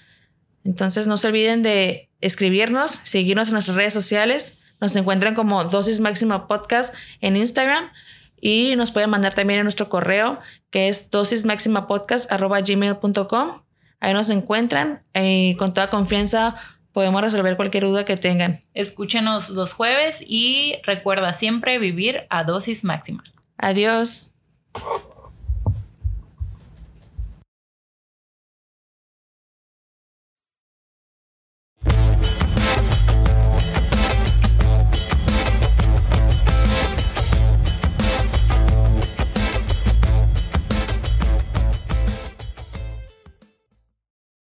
Entonces 0.63 1.07
no 1.07 1.17
se 1.17 1.27
olviden 1.27 1.63
de 1.63 2.09
escribirnos, 2.21 2.91
seguirnos 2.91 3.47
en 3.49 3.53
nuestras 3.53 3.75
redes 3.75 3.93
sociales. 3.93 4.59
Nos 4.79 4.95
encuentran 4.95 5.35
como 5.35 5.65
Dosis 5.65 5.99
Máxima 5.99 6.47
Podcast 6.47 6.95
en 7.19 7.35
Instagram 7.35 7.89
y 8.39 8.75
nos 8.75 8.91
pueden 8.91 9.09
mandar 9.09 9.33
también 9.33 9.59
en 9.59 9.65
nuestro 9.65 9.89
correo 9.89 10.39
que 10.69 10.87
es 10.87 11.11
dosismaximapodcast.gmail.com. 11.11 13.63
Ahí 13.99 14.13
nos 14.13 14.29
encuentran 14.31 15.03
y 15.13 15.55
con 15.55 15.73
toda 15.73 15.89
confianza 15.89 16.55
podemos 16.91 17.21
resolver 17.21 17.55
cualquier 17.55 17.83
duda 17.83 18.05
que 18.05 18.17
tengan. 18.17 18.61
Escúchenos 18.73 19.49
los 19.49 19.73
jueves 19.73 20.23
y 20.27 20.77
recuerda 20.83 21.33
siempre 21.33 21.77
vivir 21.77 22.25
a 22.29 22.43
dosis 22.43 22.83
máxima. 22.83 23.23
Adiós. 23.57 24.31